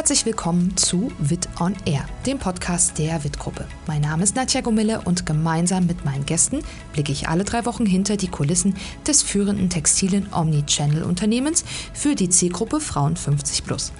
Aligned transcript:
Herzlich 0.00 0.24
willkommen 0.24 0.74
zu 0.78 1.12
Wit 1.18 1.46
on 1.60 1.76
Air, 1.84 2.08
dem 2.24 2.38
Podcast 2.38 2.96
der 2.96 3.22
Wit-Gruppe. 3.22 3.66
Mein 3.86 4.00
Name 4.00 4.22
ist 4.22 4.34
Nadja 4.34 4.62
Gomille 4.62 5.02
und 5.02 5.26
gemeinsam 5.26 5.84
mit 5.84 6.06
meinen 6.06 6.24
Gästen 6.24 6.62
blicke 6.94 7.12
ich 7.12 7.28
alle 7.28 7.44
drei 7.44 7.66
Wochen 7.66 7.84
hinter 7.84 8.16
die 8.16 8.28
Kulissen 8.28 8.74
des 9.06 9.20
führenden 9.22 9.68
textilen 9.68 10.32
Omnichannel-Unternehmens 10.32 11.66
für 11.92 12.14
die 12.14 12.30
Zielgruppe 12.30 12.80
Frauen 12.80 13.14
50 13.14 13.66
plus. 13.66 13.92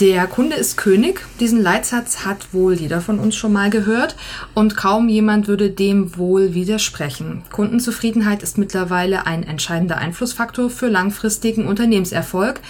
Der 0.00 0.26
Kunde 0.26 0.56
ist 0.56 0.76
König. 0.76 1.24
Diesen 1.38 1.62
Leitsatz 1.62 2.24
hat 2.24 2.52
wohl 2.52 2.74
jeder 2.74 3.00
von 3.00 3.20
uns 3.20 3.36
schon 3.36 3.52
mal 3.52 3.70
gehört 3.70 4.16
und 4.52 4.74
kaum 4.74 5.08
jemand 5.08 5.46
würde 5.46 5.70
dem 5.70 6.16
wohl 6.16 6.52
widersprechen. 6.52 7.44
Kundenzufriedenheit 7.52 8.42
ist 8.42 8.58
mittlerweile 8.58 9.24
ein 9.24 9.44
entscheidender 9.44 9.98
Einflussfaktor 9.98 10.68
für 10.68 10.88
langfristigen 10.88 11.68
Unternehmenserfolg. 11.68 12.60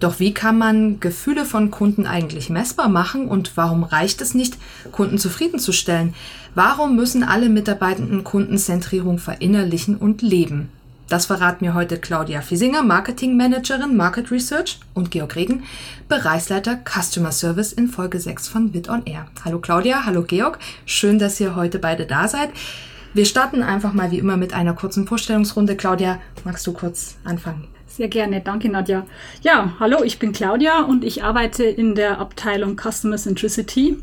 Doch 0.00 0.18
wie 0.18 0.32
kann 0.32 0.56
man 0.56 0.98
Gefühle 0.98 1.44
von 1.44 1.70
Kunden 1.70 2.06
eigentlich 2.06 2.48
messbar 2.48 2.88
machen 2.88 3.28
und 3.28 3.54
warum 3.54 3.84
reicht 3.84 4.22
es 4.22 4.32
nicht, 4.32 4.56
Kunden 4.92 5.18
zufriedenzustellen? 5.18 6.14
Warum 6.54 6.96
müssen 6.96 7.22
alle 7.22 7.50
Mitarbeitenden 7.50 8.24
Kundenzentrierung 8.24 9.18
verinnerlichen 9.18 9.98
und 9.98 10.22
leben? 10.22 10.70
Das 11.12 11.26
verraten 11.26 11.62
mir 11.62 11.74
heute 11.74 11.98
Claudia 11.98 12.40
Fiesinger, 12.40 12.82
Marketing 12.82 13.36
Managerin 13.36 13.98
Market 13.98 14.30
Research 14.30 14.80
und 14.94 15.10
Georg 15.10 15.36
Regen, 15.36 15.62
Bereichsleiter 16.08 16.78
Customer 16.86 17.32
Service 17.32 17.74
in 17.74 17.88
Folge 17.88 18.18
6 18.18 18.48
von 18.48 18.72
Bit 18.72 18.88
on 18.88 19.04
Air. 19.04 19.26
Hallo 19.44 19.58
Claudia, 19.58 20.06
hallo 20.06 20.22
Georg, 20.22 20.58
schön, 20.86 21.18
dass 21.18 21.38
ihr 21.38 21.54
heute 21.54 21.78
beide 21.78 22.06
da 22.06 22.28
seid. 22.28 22.48
Wir 23.12 23.26
starten 23.26 23.62
einfach 23.62 23.92
mal 23.92 24.10
wie 24.10 24.16
immer 24.16 24.38
mit 24.38 24.54
einer 24.54 24.72
kurzen 24.72 25.06
Vorstellungsrunde. 25.06 25.76
Claudia, 25.76 26.18
magst 26.44 26.66
du 26.66 26.72
kurz 26.72 27.18
anfangen? 27.24 27.68
Sehr 27.86 28.08
gerne, 28.08 28.40
danke 28.40 28.70
Nadja. 28.70 29.04
Ja, 29.42 29.74
hallo, 29.80 30.02
ich 30.02 30.18
bin 30.18 30.32
Claudia 30.32 30.80
und 30.80 31.04
ich 31.04 31.22
arbeite 31.22 31.64
in 31.64 31.94
der 31.94 32.20
Abteilung 32.20 32.78
Customer 32.80 33.18
Centricity. 33.18 33.98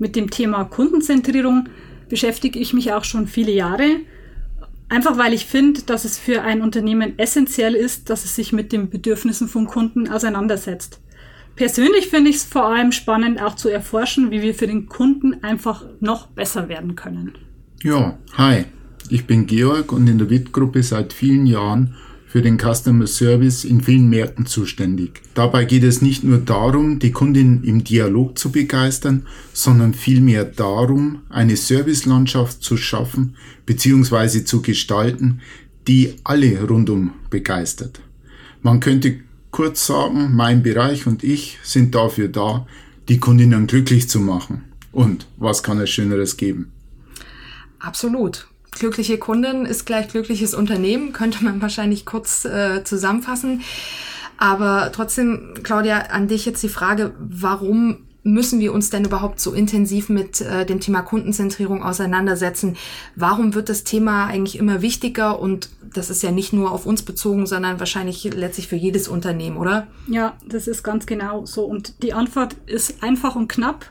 Mit 0.00 0.16
dem 0.16 0.28
Thema 0.28 0.64
Kundenzentrierung 0.64 1.68
beschäftige 2.08 2.58
ich 2.58 2.72
mich 2.72 2.92
auch 2.92 3.04
schon 3.04 3.28
viele 3.28 3.52
Jahre. 3.52 4.00
Einfach 4.88 5.18
weil 5.18 5.34
ich 5.34 5.46
finde, 5.46 5.82
dass 5.82 6.04
es 6.04 6.18
für 6.18 6.42
ein 6.42 6.62
Unternehmen 6.62 7.18
essentiell 7.18 7.74
ist, 7.74 8.08
dass 8.08 8.24
es 8.24 8.34
sich 8.34 8.52
mit 8.52 8.72
den 8.72 8.88
Bedürfnissen 8.88 9.48
von 9.48 9.66
Kunden 9.66 10.08
auseinandersetzt. 10.08 11.00
Persönlich 11.56 12.08
finde 12.08 12.30
ich 12.30 12.36
es 12.36 12.44
vor 12.44 12.66
allem 12.66 12.92
spannend, 12.92 13.42
auch 13.42 13.56
zu 13.56 13.68
erforschen, 13.68 14.30
wie 14.30 14.42
wir 14.42 14.54
für 14.54 14.66
den 14.66 14.86
Kunden 14.86 15.42
einfach 15.42 15.84
noch 16.00 16.28
besser 16.28 16.68
werden 16.68 16.94
können. 16.94 17.32
Ja, 17.82 18.16
hi, 18.34 18.64
ich 19.10 19.26
bin 19.26 19.46
Georg 19.46 19.92
und 19.92 20.06
in 20.06 20.18
der 20.18 20.30
WIT-Gruppe 20.30 20.82
seit 20.82 21.12
vielen 21.12 21.46
Jahren 21.46 21.96
für 22.28 22.42
den 22.42 22.58
Customer 22.58 23.06
Service 23.06 23.64
in 23.64 23.80
vielen 23.80 24.10
Märkten 24.10 24.44
zuständig. 24.44 25.22
Dabei 25.34 25.64
geht 25.64 25.82
es 25.82 26.02
nicht 26.02 26.22
nur 26.24 26.38
darum, 26.38 26.98
die 26.98 27.10
Kundin 27.10 27.64
im 27.64 27.82
Dialog 27.82 28.38
zu 28.38 28.52
begeistern, 28.52 29.26
sondern 29.54 29.94
vielmehr 29.94 30.44
darum, 30.44 31.22
eine 31.30 31.56
Servicelandschaft 31.56 32.62
zu 32.62 32.76
schaffen 32.76 33.34
bzw. 33.64 34.44
zu 34.44 34.60
gestalten, 34.60 35.40
die 35.88 36.16
alle 36.22 36.62
rundum 36.62 37.12
begeistert. 37.30 38.00
Man 38.60 38.80
könnte 38.80 39.20
kurz 39.50 39.86
sagen, 39.86 40.34
mein 40.34 40.62
Bereich 40.62 41.06
und 41.06 41.24
ich 41.24 41.58
sind 41.62 41.94
dafür 41.94 42.28
da, 42.28 42.66
die 43.08 43.18
Kundinnen 43.18 43.66
glücklich 43.66 44.10
zu 44.10 44.20
machen. 44.20 44.64
Und 44.92 45.26
was 45.38 45.62
kann 45.62 45.80
es 45.80 45.88
Schöneres 45.88 46.36
geben? 46.36 46.72
Absolut 47.78 48.48
glückliche 48.78 49.18
Kundin 49.18 49.64
ist 49.64 49.86
gleich 49.86 50.08
glückliches 50.08 50.54
Unternehmen, 50.54 51.12
könnte 51.12 51.44
man 51.44 51.60
wahrscheinlich 51.62 52.06
kurz 52.06 52.44
äh, 52.44 52.84
zusammenfassen. 52.84 53.62
Aber 54.38 54.92
trotzdem, 54.92 55.54
Claudia, 55.62 55.98
an 56.10 56.28
dich 56.28 56.46
jetzt 56.46 56.62
die 56.62 56.68
Frage, 56.68 57.12
warum 57.18 57.98
müssen 58.22 58.60
wir 58.60 58.72
uns 58.72 58.90
denn 58.90 59.04
überhaupt 59.04 59.40
so 59.40 59.52
intensiv 59.52 60.08
mit 60.08 60.40
äh, 60.40 60.66
dem 60.66 60.80
Thema 60.80 61.02
Kundenzentrierung 61.02 61.82
auseinandersetzen? 61.82 62.76
Warum 63.16 63.54
wird 63.54 63.68
das 63.68 63.84
Thema 63.84 64.26
eigentlich 64.26 64.58
immer 64.58 64.82
wichtiger? 64.82 65.40
Und 65.40 65.70
das 65.94 66.10
ist 66.10 66.22
ja 66.22 66.30
nicht 66.30 66.52
nur 66.52 66.72
auf 66.72 66.86
uns 66.86 67.02
bezogen, 67.02 67.46
sondern 67.46 67.80
wahrscheinlich 67.80 68.22
letztlich 68.24 68.68
für 68.68 68.76
jedes 68.76 69.08
Unternehmen, 69.08 69.56
oder? 69.56 69.86
Ja, 70.06 70.36
das 70.46 70.68
ist 70.68 70.82
ganz 70.82 71.06
genau 71.06 71.46
so. 71.46 71.64
Und 71.64 72.02
die 72.02 72.12
Antwort 72.12 72.56
ist 72.66 73.02
einfach 73.02 73.34
und 73.34 73.48
knapp. 73.48 73.86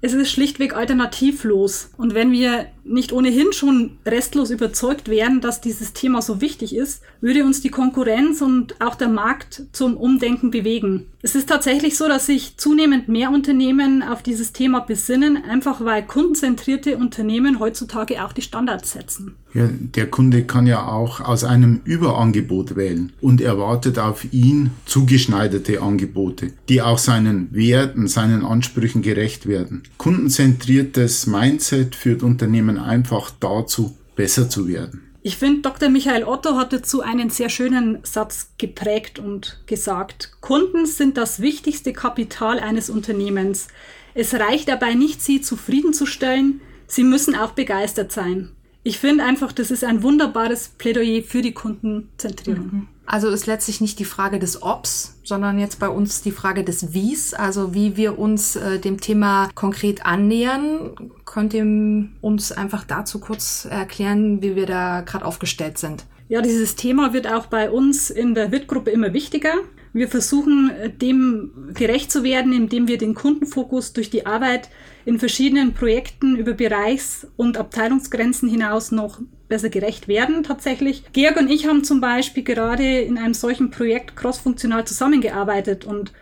Es 0.00 0.12
ist 0.12 0.30
schlichtweg 0.30 0.74
alternativlos. 0.74 1.90
Und 1.96 2.14
wenn 2.14 2.32
wir 2.32 2.66
nicht 2.84 3.12
ohnehin 3.12 3.52
schon 3.52 3.98
restlos 4.06 4.50
überzeugt 4.50 5.08
wären, 5.08 5.40
dass 5.40 5.60
dieses 5.60 5.92
Thema 5.92 6.22
so 6.22 6.40
wichtig 6.40 6.74
ist, 6.76 7.02
würde 7.20 7.44
uns 7.44 7.60
die 7.60 7.70
Konkurrenz 7.70 8.40
und 8.42 8.80
auch 8.80 8.94
der 8.94 9.08
Markt 9.08 9.62
zum 9.72 9.96
Umdenken 9.96 10.50
bewegen. 10.50 11.06
Es 11.22 11.34
ist 11.34 11.48
tatsächlich 11.48 11.96
so, 11.96 12.06
dass 12.06 12.26
sich 12.26 12.58
zunehmend 12.58 13.08
mehr 13.08 13.30
Unternehmen 13.30 14.02
auf 14.02 14.22
dieses 14.22 14.52
Thema 14.52 14.80
besinnen, 14.80 15.38
einfach 15.48 15.82
weil 15.82 16.02
kundenzentrierte 16.06 16.98
Unternehmen 16.98 17.60
heutzutage 17.60 18.22
auch 18.22 18.32
die 18.34 18.42
Standards 18.42 18.92
setzen. 18.92 19.34
Ja, 19.54 19.68
der 19.70 20.10
Kunde 20.10 20.44
kann 20.44 20.66
ja 20.66 20.86
auch 20.86 21.20
aus 21.20 21.44
einem 21.44 21.80
Überangebot 21.84 22.76
wählen 22.76 23.12
und 23.20 23.40
erwartet 23.40 23.98
auf 23.98 24.32
ihn 24.34 24.72
zugeschneiderte 24.84 25.80
Angebote, 25.80 26.52
die 26.68 26.82
auch 26.82 26.98
seinen 26.98 27.48
Werten, 27.54 28.08
seinen 28.08 28.44
Ansprüchen 28.44 29.00
gerecht 29.00 29.46
werden. 29.46 29.84
Kundenzentriertes 29.96 31.26
Mindset 31.26 31.94
führt 31.94 32.22
Unternehmen 32.22 32.73
einfach 32.78 33.30
dazu, 33.40 33.96
besser 34.16 34.48
zu 34.48 34.68
werden. 34.68 35.14
Ich 35.26 35.38
finde, 35.38 35.62
Dr. 35.62 35.88
Michael 35.88 36.24
Otto 36.24 36.56
hat 36.56 36.74
dazu 36.74 37.00
einen 37.00 37.30
sehr 37.30 37.48
schönen 37.48 38.00
Satz 38.02 38.50
geprägt 38.58 39.18
und 39.18 39.62
gesagt, 39.64 40.32
Kunden 40.42 40.84
sind 40.84 41.16
das 41.16 41.40
wichtigste 41.40 41.94
Kapital 41.94 42.60
eines 42.60 42.90
Unternehmens. 42.90 43.68
Es 44.12 44.34
reicht 44.34 44.68
dabei 44.68 44.92
nicht, 44.92 45.22
sie 45.22 45.40
zufriedenzustellen, 45.40 46.60
sie 46.86 47.04
müssen 47.04 47.34
auch 47.34 47.52
begeistert 47.52 48.12
sein. 48.12 48.50
Ich 48.82 48.98
finde 48.98 49.24
einfach, 49.24 49.52
das 49.52 49.70
ist 49.70 49.82
ein 49.82 50.02
wunderbares 50.02 50.68
Plädoyer 50.68 51.22
für 51.22 51.40
die 51.40 51.52
Kundenzentrierung. 51.52 52.66
Mhm. 52.66 52.88
Also 53.06 53.28
ist 53.28 53.46
letztlich 53.46 53.80
nicht 53.80 53.98
die 53.98 54.04
Frage 54.04 54.38
des 54.38 54.62
Obs, 54.62 55.18
sondern 55.24 55.58
jetzt 55.58 55.78
bei 55.78 55.88
uns 55.88 56.22
die 56.22 56.30
Frage 56.30 56.64
des 56.64 56.94
Wies, 56.94 57.34
also 57.34 57.74
wie 57.74 57.96
wir 57.96 58.18
uns 58.18 58.56
äh, 58.56 58.78
dem 58.78 59.00
Thema 59.00 59.50
konkret 59.54 60.06
annähern. 60.06 60.94
Könnt 61.24 61.54
ihr 61.54 62.08
uns 62.20 62.52
einfach 62.52 62.84
dazu 62.84 63.20
kurz 63.20 63.66
erklären, 63.70 64.42
wie 64.42 64.56
wir 64.56 64.66
da 64.66 65.02
gerade 65.02 65.24
aufgestellt 65.24 65.78
sind? 65.78 66.04
Ja, 66.28 66.40
dieses 66.40 66.76
Thema 66.76 67.12
wird 67.12 67.30
auch 67.30 67.46
bei 67.46 67.70
uns 67.70 68.08
in 68.08 68.34
der 68.34 68.50
WIT-Gruppe 68.50 68.90
immer 68.90 69.12
wichtiger. 69.12 69.52
Wir 69.92 70.08
versuchen 70.08 70.72
dem 71.00 71.70
gerecht 71.74 72.10
zu 72.10 72.24
werden, 72.24 72.52
indem 72.52 72.88
wir 72.88 72.98
den 72.98 73.14
Kundenfokus 73.14 73.92
durch 73.92 74.10
die 74.10 74.26
Arbeit 74.26 74.70
in 75.04 75.18
verschiedenen 75.18 75.74
Projekten 75.74 76.36
über 76.36 76.54
Bereichs- 76.54 77.28
und 77.36 77.58
Abteilungsgrenzen 77.58 78.48
hinaus 78.48 78.90
noch 78.90 79.20
besser 79.48 79.68
gerecht 79.68 80.08
werden 80.08 80.42
tatsächlich. 80.42 81.04
Georg 81.12 81.36
und 81.36 81.50
ich 81.50 81.66
haben 81.66 81.84
zum 81.84 82.00
Beispiel 82.00 82.44
gerade 82.44 83.00
in 83.00 83.18
einem 83.18 83.34
solchen 83.34 83.70
Projekt 83.70 84.16
crossfunktional 84.16 84.86
zusammengearbeitet 84.86 85.84
und 85.84 86.12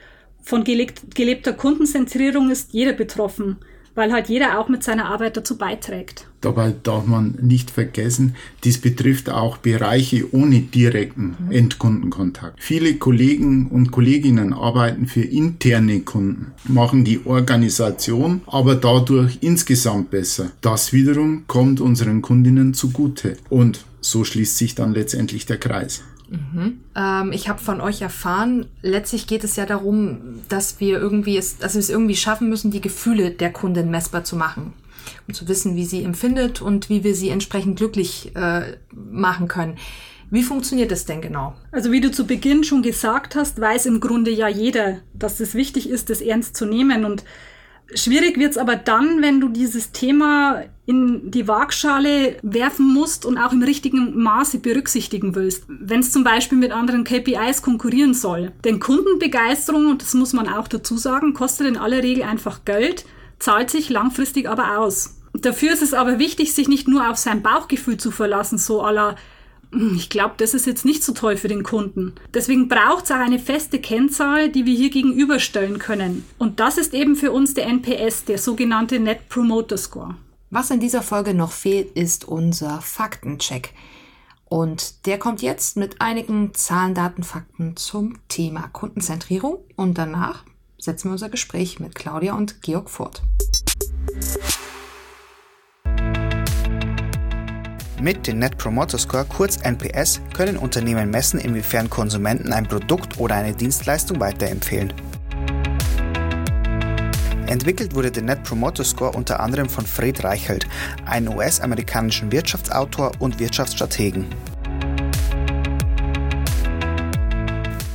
von 0.42 0.64
gelebter 0.64 1.52
Kundenzentrierung 1.52 2.50
ist 2.50 2.72
jeder 2.72 2.92
betroffen 2.92 3.58
weil 3.94 4.12
halt 4.12 4.28
jeder 4.28 4.58
auch 4.58 4.68
mit 4.68 4.82
seiner 4.82 5.06
Arbeit 5.06 5.36
dazu 5.36 5.56
beiträgt. 5.58 6.26
Dabei 6.40 6.74
darf 6.82 7.06
man 7.06 7.38
nicht 7.40 7.70
vergessen, 7.70 8.34
dies 8.64 8.78
betrifft 8.78 9.30
auch 9.30 9.58
Bereiche 9.58 10.34
ohne 10.34 10.60
direkten 10.60 11.36
mhm. 11.38 11.52
Endkundenkontakt. 11.52 12.58
Viele 12.60 12.94
Kollegen 12.94 13.68
und 13.68 13.92
Kolleginnen 13.92 14.52
arbeiten 14.52 15.06
für 15.06 15.22
interne 15.22 16.00
Kunden, 16.00 16.52
machen 16.64 17.04
die 17.04 17.24
Organisation 17.24 18.42
aber 18.46 18.74
dadurch 18.74 19.38
insgesamt 19.40 20.10
besser. 20.10 20.50
Das 20.60 20.92
wiederum 20.92 21.44
kommt 21.46 21.80
unseren 21.80 22.22
Kundinnen 22.22 22.74
zugute 22.74 23.36
und 23.48 23.84
so 24.00 24.24
schließt 24.24 24.58
sich 24.58 24.74
dann 24.74 24.92
letztendlich 24.92 25.46
der 25.46 25.58
Kreis. 25.58 26.02
Mhm. 26.32 26.80
Ähm, 26.96 27.32
ich 27.32 27.48
habe 27.48 27.60
von 27.60 27.80
euch 27.80 28.00
erfahren, 28.00 28.66
letztlich 28.80 29.26
geht 29.26 29.44
es 29.44 29.56
ja 29.56 29.66
darum, 29.66 30.40
dass 30.48 30.80
wir 30.80 30.98
irgendwie 30.98 31.36
es, 31.36 31.58
dass 31.58 31.74
wir 31.74 31.80
es 31.80 31.90
irgendwie 31.90 32.16
schaffen 32.16 32.48
müssen, 32.48 32.70
die 32.70 32.80
Gefühle 32.80 33.30
der 33.30 33.52
Kundin 33.52 33.90
messbar 33.90 34.24
zu 34.24 34.36
machen. 34.36 34.72
Um 35.28 35.34
zu 35.34 35.46
wissen, 35.46 35.76
wie 35.76 35.84
sie 35.84 36.04
empfindet 36.04 36.62
und 36.62 36.88
wie 36.88 37.04
wir 37.04 37.14
sie 37.14 37.28
entsprechend 37.28 37.76
glücklich 37.76 38.34
äh, 38.34 38.76
machen 38.92 39.48
können. 39.48 39.76
Wie 40.30 40.42
funktioniert 40.42 40.90
das 40.90 41.04
denn 41.04 41.20
genau? 41.20 41.54
Also 41.72 41.92
wie 41.92 42.00
du 42.00 42.10
zu 42.10 42.26
Beginn 42.26 42.64
schon 42.64 42.82
gesagt 42.82 43.34
hast, 43.34 43.60
weiß 43.60 43.84
im 43.84 44.00
Grunde 44.00 44.30
ja 44.30 44.48
jeder, 44.48 45.00
dass 45.12 45.40
es 45.40 45.54
wichtig 45.54 45.90
ist, 45.90 46.08
das 46.08 46.22
ernst 46.22 46.56
zu 46.56 46.64
nehmen. 46.64 47.04
Und 47.04 47.24
Schwierig 47.94 48.38
wird's 48.38 48.58
aber 48.58 48.76
dann, 48.76 49.22
wenn 49.22 49.40
du 49.40 49.48
dieses 49.48 49.92
Thema 49.92 50.64
in 50.86 51.30
die 51.30 51.46
Waagschale 51.46 52.36
werfen 52.42 52.92
musst 52.92 53.24
und 53.24 53.38
auch 53.38 53.52
im 53.52 53.62
richtigen 53.62 54.20
Maße 54.20 54.58
berücksichtigen 54.58 55.34
willst. 55.34 55.64
Wenn 55.68 56.00
es 56.00 56.10
zum 56.10 56.24
Beispiel 56.24 56.58
mit 56.58 56.72
anderen 56.72 57.04
KPIs 57.04 57.62
konkurrieren 57.62 58.14
soll. 58.14 58.52
Denn 58.64 58.80
Kundenbegeisterung, 58.80 59.90
und 59.90 60.02
das 60.02 60.14
muss 60.14 60.32
man 60.32 60.48
auch 60.48 60.68
dazu 60.68 60.96
sagen, 60.96 61.34
kostet 61.34 61.68
in 61.68 61.76
aller 61.76 62.02
Regel 62.02 62.24
einfach 62.24 62.64
Geld, 62.64 63.04
zahlt 63.38 63.70
sich 63.70 63.90
langfristig 63.90 64.48
aber 64.48 64.78
aus. 64.78 65.16
Dafür 65.34 65.72
ist 65.72 65.82
es 65.82 65.94
aber 65.94 66.18
wichtig, 66.18 66.54
sich 66.54 66.68
nicht 66.68 66.88
nur 66.88 67.08
auf 67.08 67.16
sein 67.16 67.42
Bauchgefühl 67.42 67.96
zu 67.96 68.10
verlassen, 68.10 68.58
so 68.58 68.82
aller 68.82 69.16
ich 69.96 70.10
glaube, 70.10 70.34
das 70.36 70.54
ist 70.54 70.66
jetzt 70.66 70.84
nicht 70.84 71.02
so 71.02 71.12
toll 71.12 71.36
für 71.36 71.48
den 71.48 71.62
Kunden. 71.62 72.14
Deswegen 72.34 72.68
braucht 72.68 73.04
es 73.04 73.10
auch 73.10 73.16
eine 73.16 73.38
feste 73.38 73.80
Kennzahl, 73.80 74.50
die 74.50 74.66
wir 74.66 74.74
hier 74.74 74.90
gegenüberstellen 74.90 75.78
können. 75.78 76.24
Und 76.38 76.60
das 76.60 76.76
ist 76.76 76.92
eben 76.92 77.16
für 77.16 77.32
uns 77.32 77.54
der 77.54 77.66
NPS, 77.66 78.24
der 78.24 78.38
sogenannte 78.38 78.98
Net 78.98 79.28
Promoter 79.28 79.78
Score. 79.78 80.16
Was 80.50 80.70
in 80.70 80.80
dieser 80.80 81.02
Folge 81.02 81.32
noch 81.32 81.52
fehlt, 81.52 81.96
ist 81.96 82.26
unser 82.26 82.82
Faktencheck. 82.82 83.72
Und 84.44 85.06
der 85.06 85.18
kommt 85.18 85.40
jetzt 85.40 85.78
mit 85.78 86.02
einigen 86.02 86.52
Zahlen, 86.52 86.94
Daten, 86.94 87.22
Fakten 87.22 87.74
zum 87.76 88.18
Thema 88.28 88.68
Kundenzentrierung. 88.68 89.64
Und 89.76 89.96
danach 89.96 90.44
setzen 90.78 91.08
wir 91.08 91.12
unser 91.12 91.30
Gespräch 91.30 91.80
mit 91.80 91.94
Claudia 91.94 92.34
und 92.34 92.60
Georg 92.60 92.90
fort. 92.90 93.22
Mit 98.02 98.26
dem 98.26 98.40
Net 98.40 98.58
Promoter 98.58 98.98
Score, 98.98 99.24
kurz 99.24 99.58
NPS, 99.58 100.20
können 100.34 100.56
Unternehmen 100.56 101.08
messen, 101.08 101.38
inwiefern 101.38 101.88
Konsumenten 101.88 102.52
ein 102.52 102.66
Produkt 102.66 103.20
oder 103.20 103.36
eine 103.36 103.54
Dienstleistung 103.54 104.18
weiterempfehlen. 104.18 104.92
Entwickelt 107.46 107.94
wurde 107.94 108.10
der 108.10 108.24
Net 108.24 108.42
Promoter 108.42 108.82
Score 108.82 109.12
unter 109.12 109.38
anderem 109.38 109.68
von 109.68 109.86
Fred 109.86 110.24
Reichelt, 110.24 110.66
einem 111.04 111.36
US-amerikanischen 111.36 112.32
Wirtschaftsautor 112.32 113.12
und 113.20 113.38
Wirtschaftsstrategen. 113.38 114.26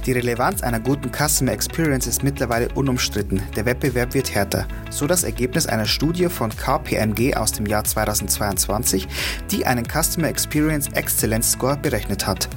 Die 0.08 0.14
Relevanz 0.14 0.64
einer 0.64 0.80
guten 0.80 1.12
Customer 1.12 1.52
Experience 1.52 2.08
ist 2.08 2.24
mittlerweile 2.24 2.70
unumstritten. 2.76 3.42
Der 3.58 3.66
Wettbewerb 3.66 4.14
wird 4.14 4.34
härter. 4.34 4.66
So 4.90 5.06
das 5.06 5.26
Ergebnis 5.26 5.68
einer 5.68 5.86
Studie 5.86 6.30
von 6.30 6.50
KPMG 6.50 7.36
aus 7.36 7.52
dem 7.52 7.66
Jahr 7.66 7.84
2022, 7.84 9.06
die 9.52 9.66
einen 9.66 9.84
Customer 9.86 10.30
Experience 10.30 10.88
Excellence 10.94 11.52
Score 11.52 11.76
berechnet 11.76 12.26
hat. 12.26 12.48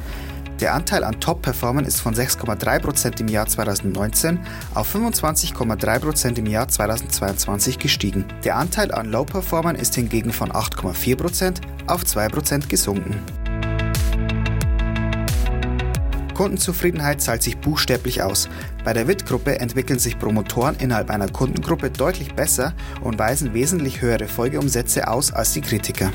Der 0.60 0.74
Anteil 0.74 1.02
an 1.02 1.18
Top-Performern 1.18 1.86
ist 1.86 2.00
von 2.00 2.14
6,3% 2.14 3.20
im 3.20 3.26
Jahr 3.26 3.48
2019 3.48 4.38
auf 4.74 4.94
25,3% 4.94 6.38
im 6.38 6.46
Jahr 6.46 6.68
2022 6.68 7.80
gestiegen. 7.80 8.26
Der 8.44 8.58
Anteil 8.58 8.92
an 8.92 9.10
Low-Performern 9.10 9.74
ist 9.74 9.96
hingegen 9.96 10.32
von 10.32 10.52
8,4% 10.52 11.62
auf 11.88 12.04
2% 12.04 12.68
gesunken. 12.68 13.39
Kundenzufriedenheit 16.40 17.20
zahlt 17.20 17.42
sich 17.42 17.58
buchstäblich 17.58 18.22
aus. 18.22 18.48
Bei 18.82 18.94
der 18.94 19.06
WIT-Gruppe 19.06 19.60
entwickeln 19.60 19.98
sich 19.98 20.18
Promotoren 20.18 20.74
innerhalb 20.76 21.10
einer 21.10 21.28
Kundengruppe 21.28 21.90
deutlich 21.90 22.34
besser 22.34 22.72
und 23.02 23.18
weisen 23.18 23.52
wesentlich 23.52 24.00
höhere 24.00 24.26
Folgeumsätze 24.26 25.06
aus 25.06 25.34
als 25.34 25.52
die 25.52 25.60
Kritiker. 25.60 26.10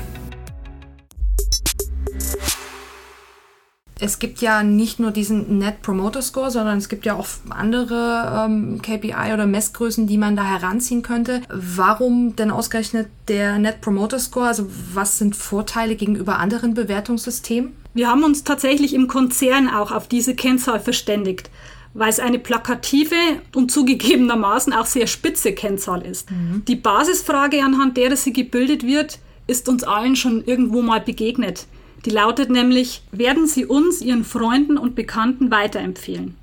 Es 3.98 4.18
gibt 4.18 4.42
ja 4.42 4.62
nicht 4.62 5.00
nur 5.00 5.10
diesen 5.10 5.58
Net 5.58 5.80
Promoter 5.80 6.20
Score, 6.20 6.50
sondern 6.50 6.76
es 6.76 6.90
gibt 6.90 7.06
ja 7.06 7.14
auch 7.14 7.26
andere 7.48 8.44
ähm, 8.46 8.82
KPI 8.82 9.32
oder 9.32 9.46
Messgrößen, 9.46 10.06
die 10.06 10.18
man 10.18 10.36
da 10.36 10.44
heranziehen 10.44 11.00
könnte. 11.00 11.40
Warum 11.48 12.36
denn 12.36 12.50
ausgerechnet 12.50 13.08
der 13.28 13.58
Net 13.58 13.80
Promoter 13.80 14.18
Score? 14.18 14.48
Also 14.48 14.66
was 14.92 15.16
sind 15.16 15.34
Vorteile 15.34 15.96
gegenüber 15.96 16.38
anderen 16.38 16.74
Bewertungssystemen? 16.74 17.72
Wir 17.94 18.08
haben 18.08 18.24
uns 18.24 18.44
tatsächlich 18.44 18.92
im 18.92 19.08
Konzern 19.08 19.70
auch 19.70 19.92
auf 19.92 20.08
diese 20.08 20.34
Kennzahl 20.34 20.80
verständigt, 20.80 21.50
weil 21.94 22.10
es 22.10 22.20
eine 22.20 22.38
plakative 22.38 23.16
und 23.54 23.70
zugegebenermaßen 23.70 24.74
auch 24.74 24.84
sehr 24.84 25.06
spitze 25.06 25.54
Kennzahl 25.54 26.02
ist. 26.02 26.30
Mhm. 26.30 26.62
Die 26.68 26.76
Basisfrage, 26.76 27.64
anhand 27.64 27.96
der 27.96 28.14
sie 28.18 28.34
gebildet 28.34 28.82
wird, 28.82 29.20
ist 29.46 29.70
uns 29.70 29.84
allen 29.84 30.16
schon 30.16 30.44
irgendwo 30.44 30.82
mal 30.82 31.00
begegnet. 31.00 31.66
Die 32.04 32.10
lautet 32.10 32.50
nämlich, 32.50 33.02
werden 33.10 33.46
Sie 33.46 33.66
uns 33.66 34.00
Ihren 34.00 34.24
Freunden 34.24 34.78
und 34.78 34.94
Bekannten 34.94 35.50
weiterempfehlen? 35.50 36.36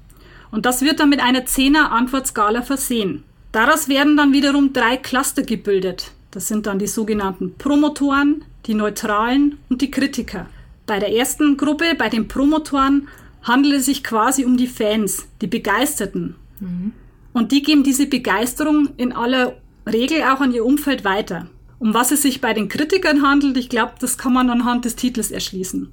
Und 0.52 0.66
das 0.66 0.82
wird 0.82 1.00
dann 1.00 1.10
mit 1.10 1.22
einer 1.22 1.46
10er 1.46 1.90
Antwortskala 1.90 2.62
versehen. 2.62 3.24
Daraus 3.52 3.88
werden 3.88 4.18
dann 4.18 4.34
wiederum 4.34 4.74
drei 4.74 4.98
Cluster 4.98 5.44
gebildet. 5.44 6.12
Das 6.32 6.48
sind 6.48 6.66
dann 6.66 6.80
die 6.80 6.88
sogenannten 6.88 7.56
Promotoren, 7.58 8.44
die 8.66 8.74
Neutralen 8.74 9.58
und 9.70 9.82
die 9.82 9.92
Kritiker. 9.92 10.48
Bei 10.86 11.00
der 11.00 11.14
ersten 11.14 11.58
Gruppe, 11.58 11.96
bei 11.98 12.10
den 12.10 12.28
Promotoren, 12.28 13.08
handelt 13.44 13.76
es 13.76 13.86
sich 13.86 14.04
quasi 14.04 14.46
um 14.46 14.58
die 14.58 14.68
Fans, 14.68 15.28
die 15.42 15.48
Begeisterten. 15.48 16.36
Mhm. 16.60 16.94
Und 17.34 17.52
die 17.52 17.62
geben 17.62 17.84
diese 17.84 18.08
Begeisterung 18.08 18.90
in 18.98 19.12
aller 19.12 19.56
Regel 19.88 20.24
auch 20.24 20.40
an 20.40 20.54
ihr 20.54 20.66
Umfeld 20.66 21.04
weiter. 21.04 21.48
Um 21.84 21.94
was 21.94 22.12
es 22.12 22.22
sich 22.22 22.40
bei 22.40 22.54
den 22.54 22.70
Kritikern 22.70 23.24
handelt, 23.24 23.58
ich 23.58 23.68
glaube, 23.68 23.96
das 24.00 24.18
kann 24.18 24.32
man 24.32 24.50
anhand 24.50 24.86
des 24.86 24.96
Titels 24.96 25.32
erschließen. 25.32 25.90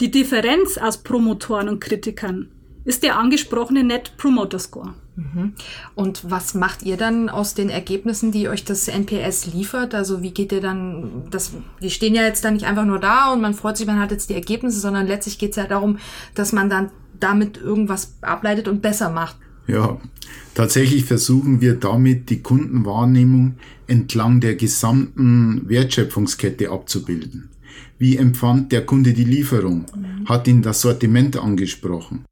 Die 0.00 0.10
Differenz 0.10 0.78
aus 0.78 1.02
Promotoren 1.02 1.68
und 1.68 1.80
Kritikern 1.80 2.48
ist 2.86 3.02
der 3.02 3.18
angesprochene 3.18 3.84
Net 3.84 4.16
Promoter 4.16 4.58
Score. 4.58 4.94
Mhm. 5.16 5.52
Und 5.94 6.30
was 6.30 6.54
macht 6.54 6.82
ihr 6.82 6.96
dann 6.96 7.28
aus 7.28 7.52
den 7.52 7.68
Ergebnissen, 7.68 8.32
die 8.32 8.48
euch 8.48 8.64
das 8.64 8.88
NPS 8.88 9.52
liefert? 9.52 9.94
Also 9.94 10.22
wie 10.22 10.30
geht 10.30 10.50
ihr 10.50 10.62
dann, 10.62 11.24
das, 11.30 11.52
die 11.82 11.90
stehen 11.90 12.14
ja 12.14 12.22
jetzt 12.22 12.42
dann 12.42 12.54
nicht 12.54 12.64
einfach 12.64 12.86
nur 12.86 12.98
da 12.98 13.30
und 13.30 13.42
man 13.42 13.52
freut 13.52 13.76
sich, 13.76 13.86
man 13.86 14.00
hat 14.00 14.12
jetzt 14.12 14.30
die 14.30 14.34
Ergebnisse, 14.34 14.80
sondern 14.80 15.06
letztlich 15.06 15.38
geht 15.38 15.50
es 15.50 15.56
ja 15.56 15.66
darum, 15.66 15.98
dass 16.36 16.52
man 16.54 16.70
dann 16.70 16.90
damit 17.20 17.58
irgendwas 17.58 18.14
ableitet 18.22 18.66
und 18.66 18.80
besser 18.80 19.10
macht. 19.10 19.36
Ja, 19.68 20.00
tatsächlich 20.54 21.04
versuchen 21.04 21.60
wir 21.60 21.74
damit 21.74 22.30
die 22.30 22.40
Kundenwahrnehmung 22.40 23.56
entlang 23.86 24.40
der 24.40 24.56
gesamten 24.56 25.68
Wertschöpfungskette 25.68 26.70
abzubilden. 26.70 27.50
Wie 27.98 28.16
empfand 28.16 28.72
der 28.72 28.86
Kunde 28.86 29.12
die 29.12 29.24
Lieferung? 29.24 29.84
Hat 30.24 30.48
ihn 30.48 30.62
das 30.62 30.80
Sortiment 30.80 31.36
angesprochen? 31.36 32.24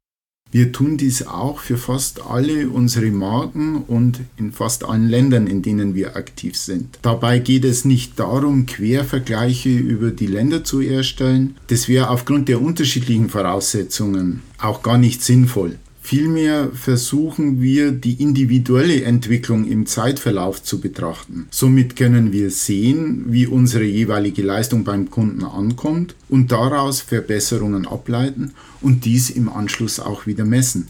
Wir 0.49 0.71
tun 0.71 0.97
dies 0.97 1.27
auch 1.27 1.59
für 1.59 1.77
fast 1.77 2.25
alle 2.25 2.69
unsere 2.69 3.11
Marken 3.11 3.83
und 3.83 4.21
in 4.37 4.53
fast 4.53 4.85
allen 4.85 5.09
Ländern, 5.09 5.45
in 5.45 5.61
denen 5.61 5.93
wir 5.93 6.15
aktiv 6.15 6.57
sind. 6.57 6.97
Dabei 7.01 7.39
geht 7.39 7.65
es 7.65 7.83
nicht 7.83 8.17
darum, 8.17 8.65
Quervergleiche 8.65 9.77
über 9.77 10.09
die 10.09 10.27
Länder 10.27 10.63
zu 10.63 10.79
erstellen. 10.79 11.57
Das 11.67 11.89
wäre 11.89 12.09
aufgrund 12.09 12.47
der 12.47 12.61
unterschiedlichen 12.61 13.29
Voraussetzungen 13.29 14.41
auch 14.57 14.81
gar 14.83 14.97
nicht 14.97 15.21
sinnvoll. 15.21 15.75
Vielmehr 16.07 16.69
versuchen 16.73 17.61
wir, 17.61 17.91
die 17.91 18.13
individuelle 18.23 19.03
Entwicklung 19.03 19.65
im 19.65 19.85
Zeitverlauf 19.85 20.63
zu 20.63 20.79
betrachten. 20.79 21.49
Somit 21.51 21.97
können 21.97 22.31
wir 22.31 22.49
sehen, 22.49 23.25
wie 23.27 23.45
unsere 23.45 23.83
jeweilige 23.83 24.41
Leistung 24.41 24.85
beim 24.85 25.09
Kunden 25.09 25.43
ankommt 25.43 26.15
und 26.29 26.53
daraus 26.53 27.01
Verbesserungen 27.01 27.85
ableiten 27.85 28.53
und 28.79 29.03
dies 29.03 29.29
im 29.29 29.49
Anschluss 29.49 29.99
auch 29.99 30.25
wieder 30.25 30.45
messen. 30.45 30.87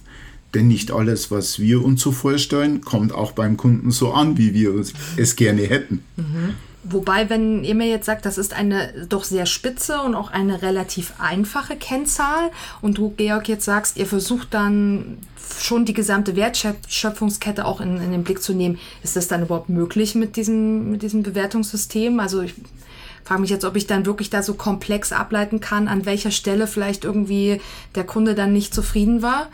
Denn 0.54 0.68
nicht 0.68 0.92
alles, 0.92 1.32
was 1.32 1.58
wir 1.58 1.84
uns 1.84 2.04
so 2.04 2.12
vorstellen, 2.12 2.82
kommt 2.82 3.12
auch 3.12 3.32
beim 3.32 3.58
Kunden 3.58 3.90
so 3.90 4.12
an, 4.12 4.38
wie 4.38 4.54
wir 4.54 4.76
es 5.18 5.36
gerne 5.36 5.64
hätten. 5.64 6.04
Mhm. 6.16 6.54
Wobei, 6.90 7.30
wenn 7.30 7.64
ihr 7.64 7.76
mir 7.76 7.88
jetzt 7.88 8.06
sagt, 8.06 8.26
das 8.26 8.38
ist 8.38 8.54
eine 8.54 9.08
doch 9.10 9.24
sehr 9.24 9.46
spitze 9.46 10.02
und 10.02 10.16
auch 10.16 10.32
eine 10.32 10.62
relativ 10.62 11.14
einfache 11.20 11.76
Kennzahl 11.76 12.52
und 12.82 12.98
du, 12.98 13.14
Georg, 13.18 13.50
jetzt 13.50 13.66
sagst, 13.66 13.98
ihr 13.98 14.06
versucht 14.06 14.54
dann 14.54 15.18
schon 15.60 15.86
die 15.86 15.94
gesamte 15.94 16.36
Wertschöpfungskette 16.36 17.66
auch 17.66 17.82
in, 17.82 17.98
in 17.98 18.12
den 18.12 18.24
Blick 18.24 18.42
zu 18.42 18.54
nehmen, 18.54 18.80
ist 19.04 19.16
das 19.16 19.28
dann 19.28 19.44
überhaupt 19.44 19.70
möglich 19.70 20.16
mit 20.16 20.36
diesem, 20.36 20.92
mit 20.92 21.02
diesem 21.02 21.24
Bewertungssystem? 21.24 22.20
Also 22.20 22.42
ich 22.42 22.54
frage 23.24 23.42
mich 23.42 23.50
jetzt, 23.50 23.66
ob 23.66 23.76
ich 23.76 23.88
dann 23.88 24.06
wirklich 24.06 24.30
da 24.30 24.42
so 24.42 24.54
komplex 24.54 25.12
ableiten 25.12 25.60
kann, 25.60 25.88
an 25.88 26.06
welcher 26.06 26.32
Stelle 26.32 26.68
vielleicht 26.68 27.04
irgendwie 27.04 27.60
der 27.96 28.06
Kunde 28.06 28.36
dann 28.36 28.54
nicht 28.54 28.74
zufrieden 28.74 29.22
war. 29.22 29.48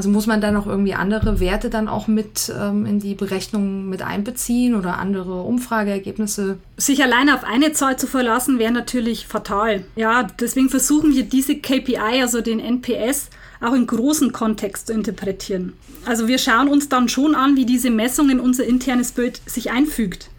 Also 0.00 0.08
muss 0.08 0.26
man 0.26 0.40
da 0.40 0.50
noch 0.50 0.66
irgendwie 0.66 0.94
andere 0.94 1.40
Werte 1.40 1.68
dann 1.68 1.86
auch 1.86 2.06
mit 2.06 2.50
ähm, 2.58 2.86
in 2.86 3.00
die 3.00 3.14
Berechnung 3.14 3.90
mit 3.90 4.00
einbeziehen 4.00 4.74
oder 4.74 4.96
andere 4.96 5.42
Umfrageergebnisse? 5.42 6.56
Sich 6.78 7.02
alleine 7.02 7.34
auf 7.34 7.44
eine 7.44 7.74
Zahl 7.74 7.98
zu 7.98 8.06
verlassen, 8.06 8.58
wäre 8.58 8.72
natürlich 8.72 9.26
fatal. 9.26 9.84
Ja, 9.96 10.22
deswegen 10.22 10.70
versuchen 10.70 11.14
wir 11.14 11.24
diese 11.24 11.56
KPI, 11.56 12.22
also 12.22 12.40
den 12.40 12.60
NPS, 12.60 13.28
auch 13.60 13.74
in 13.74 13.86
großen 13.86 14.32
Kontext 14.32 14.86
zu 14.86 14.94
interpretieren. 14.94 15.74
Also 16.06 16.28
wir 16.28 16.38
schauen 16.38 16.68
uns 16.68 16.88
dann 16.88 17.10
schon 17.10 17.34
an, 17.34 17.56
wie 17.56 17.66
diese 17.66 17.90
Messung 17.90 18.30
in 18.30 18.40
unser 18.40 18.64
internes 18.64 19.12
Bild 19.12 19.42
sich 19.44 19.70
einfügt. 19.70 20.30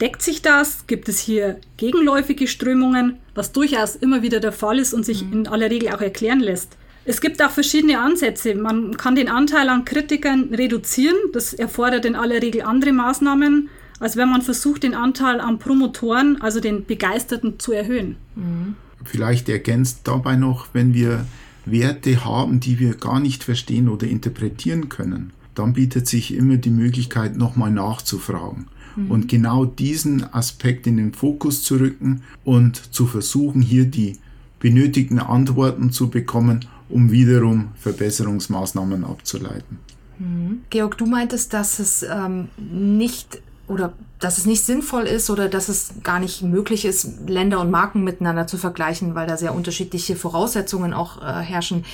Deckt 0.00 0.22
sich 0.22 0.40
das? 0.40 0.86
Gibt 0.86 1.08
es 1.08 1.18
hier 1.18 1.58
gegenläufige 1.78 2.46
Strömungen, 2.46 3.18
was 3.34 3.50
durchaus 3.50 3.96
immer 3.96 4.22
wieder 4.22 4.38
der 4.38 4.52
Fall 4.52 4.78
ist 4.78 4.94
und 4.94 5.04
sich 5.04 5.24
mhm. 5.24 5.32
in 5.32 5.48
aller 5.48 5.68
Regel 5.68 5.88
auch 5.88 6.00
erklären 6.00 6.38
lässt? 6.38 6.76
Es 7.10 7.20
gibt 7.20 7.42
auch 7.42 7.50
verschiedene 7.50 7.98
Ansätze. 7.98 8.54
Man 8.54 8.96
kann 8.96 9.16
den 9.16 9.28
Anteil 9.28 9.68
an 9.68 9.84
Kritikern 9.84 10.54
reduzieren. 10.54 11.16
Das 11.32 11.52
erfordert 11.52 12.04
in 12.04 12.14
aller 12.14 12.40
Regel 12.40 12.62
andere 12.62 12.92
Maßnahmen, 12.92 13.68
als 13.98 14.16
wenn 14.16 14.30
man 14.30 14.42
versucht, 14.42 14.84
den 14.84 14.94
Anteil 14.94 15.40
an 15.40 15.58
Promotoren, 15.58 16.40
also 16.40 16.60
den 16.60 16.84
Begeisterten, 16.86 17.58
zu 17.58 17.72
erhöhen. 17.72 18.14
Mhm. 18.36 18.76
Vielleicht 19.02 19.48
ergänzt 19.48 20.02
dabei 20.04 20.36
noch, 20.36 20.68
wenn 20.72 20.94
wir 20.94 21.26
Werte 21.64 22.24
haben, 22.24 22.60
die 22.60 22.78
wir 22.78 22.94
gar 22.94 23.18
nicht 23.18 23.42
verstehen 23.42 23.88
oder 23.88 24.06
interpretieren 24.06 24.88
können, 24.88 25.32
dann 25.56 25.72
bietet 25.72 26.06
sich 26.06 26.32
immer 26.32 26.58
die 26.58 26.70
Möglichkeit, 26.70 27.36
nochmal 27.36 27.72
nachzufragen. 27.72 28.68
Mhm. 28.94 29.10
Und 29.10 29.26
genau 29.26 29.64
diesen 29.64 30.32
Aspekt 30.32 30.86
in 30.86 30.96
den 30.96 31.12
Fokus 31.12 31.64
zu 31.64 31.74
rücken 31.74 32.22
und 32.44 32.94
zu 32.94 33.08
versuchen, 33.08 33.62
hier 33.62 33.86
die 33.86 34.18
benötigten 34.60 35.18
Antworten 35.18 35.90
zu 35.90 36.08
bekommen, 36.08 36.66
um 36.90 37.10
wiederum 37.10 37.68
Verbesserungsmaßnahmen 37.76 39.04
abzuleiten. 39.04 39.78
Mhm. 40.18 40.62
Georg, 40.70 40.98
du 40.98 41.06
meintest, 41.06 41.52
dass 41.54 41.78
es 41.78 42.02
ähm, 42.02 42.48
nicht 42.58 43.40
oder 43.70 43.92
dass 44.18 44.36
es 44.36 44.46
nicht 44.46 44.64
sinnvoll 44.64 45.04
ist 45.04 45.30
oder 45.30 45.48
dass 45.48 45.68
es 45.68 45.94
gar 46.02 46.18
nicht 46.18 46.42
möglich 46.42 46.84
ist, 46.84 47.28
Länder 47.28 47.60
und 47.60 47.70
Marken 47.70 48.04
miteinander 48.04 48.46
zu 48.46 48.58
vergleichen, 48.58 49.14
weil 49.14 49.26
da 49.26 49.36
sehr 49.36 49.54
unterschiedliche 49.54 50.16
Voraussetzungen 50.16 50.92
auch 50.92 51.22
äh, 51.22 51.40
herrschen. 51.40 51.84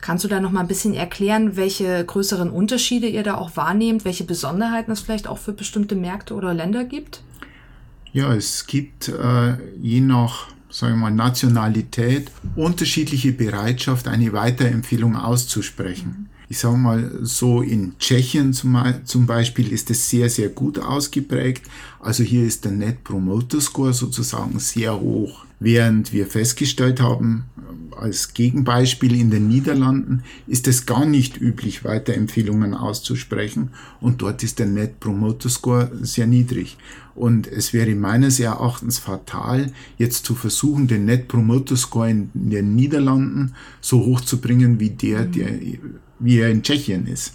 Kannst 0.00 0.24
du 0.24 0.28
da 0.28 0.40
noch 0.40 0.50
mal 0.50 0.60
ein 0.60 0.66
bisschen 0.66 0.94
erklären, 0.94 1.56
welche 1.56 2.04
größeren 2.04 2.50
Unterschiede 2.50 3.06
ihr 3.06 3.22
da 3.22 3.36
auch 3.36 3.56
wahrnehmt, 3.56 4.04
welche 4.04 4.24
Besonderheiten 4.24 4.90
es 4.90 5.00
vielleicht 5.00 5.28
auch 5.28 5.38
für 5.38 5.52
bestimmte 5.52 5.94
Märkte 5.94 6.34
oder 6.34 6.54
Länder 6.54 6.84
gibt? 6.84 7.22
Ja, 8.12 8.34
es 8.34 8.66
gibt 8.66 9.08
äh, 9.08 9.56
je 9.80 10.00
nach 10.00 10.48
sagen 10.76 10.94
wir 10.94 11.08
mal, 11.08 11.10
Nationalität 11.10 12.30
unterschiedliche 12.54 13.32
Bereitschaft, 13.32 14.08
eine 14.08 14.34
Weiterempfehlung 14.34 15.16
auszusprechen. 15.16 16.28
Ich 16.50 16.58
sage 16.58 16.76
mal, 16.76 17.18
so 17.22 17.62
in 17.62 17.98
Tschechien 17.98 18.52
zum, 18.52 19.26
Beispiel 19.26 19.72
ist 19.72 19.90
es 19.90 20.10
sehr, 20.10 20.28
sehr 20.28 20.50
gut 20.50 20.78
ausgeprägt. 20.78 21.62
Also 21.98 22.22
hier 22.22 22.44
ist 22.44 22.66
der 22.66 22.72
Net 22.72 23.02
Promoter 23.04 23.60
Score 23.60 23.94
sozusagen 23.94 24.58
sehr 24.58 25.00
hoch. 25.00 25.46
Während 25.58 26.12
wir 26.12 26.26
festgestellt 26.26 27.00
haben, 27.00 27.44
als 27.98 28.34
Gegenbeispiel 28.34 29.18
in 29.18 29.30
den 29.30 29.48
Niederlanden 29.48 30.22
ist 30.46 30.68
es 30.68 30.86
gar 30.86 31.04
nicht 31.04 31.40
üblich, 31.40 31.84
Weiterempfehlungen 31.84 32.74
auszusprechen 32.74 33.70
und 34.00 34.22
dort 34.22 34.42
ist 34.42 34.58
der 34.58 34.66
Net 34.66 35.00
Promoter 35.00 35.48
Score 35.48 35.90
sehr 36.00 36.26
niedrig. 36.26 36.76
Und 37.14 37.46
es 37.46 37.72
wäre 37.72 37.94
meines 37.94 38.38
Erachtens 38.40 38.98
fatal, 38.98 39.72
jetzt 39.96 40.26
zu 40.26 40.34
versuchen, 40.34 40.86
den 40.86 41.06
Net 41.06 41.28
Promoter 41.28 41.76
Score 41.76 42.10
in 42.10 42.30
den 42.34 42.74
Niederlanden 42.74 43.54
so 43.80 44.04
hoch 44.04 44.20
zu 44.20 44.40
bringen, 44.40 44.80
wie 44.80 44.90
der, 44.90 45.24
der 45.24 45.48
wie 46.18 46.38
er 46.38 46.50
in 46.50 46.62
Tschechien 46.62 47.06
ist. 47.06 47.34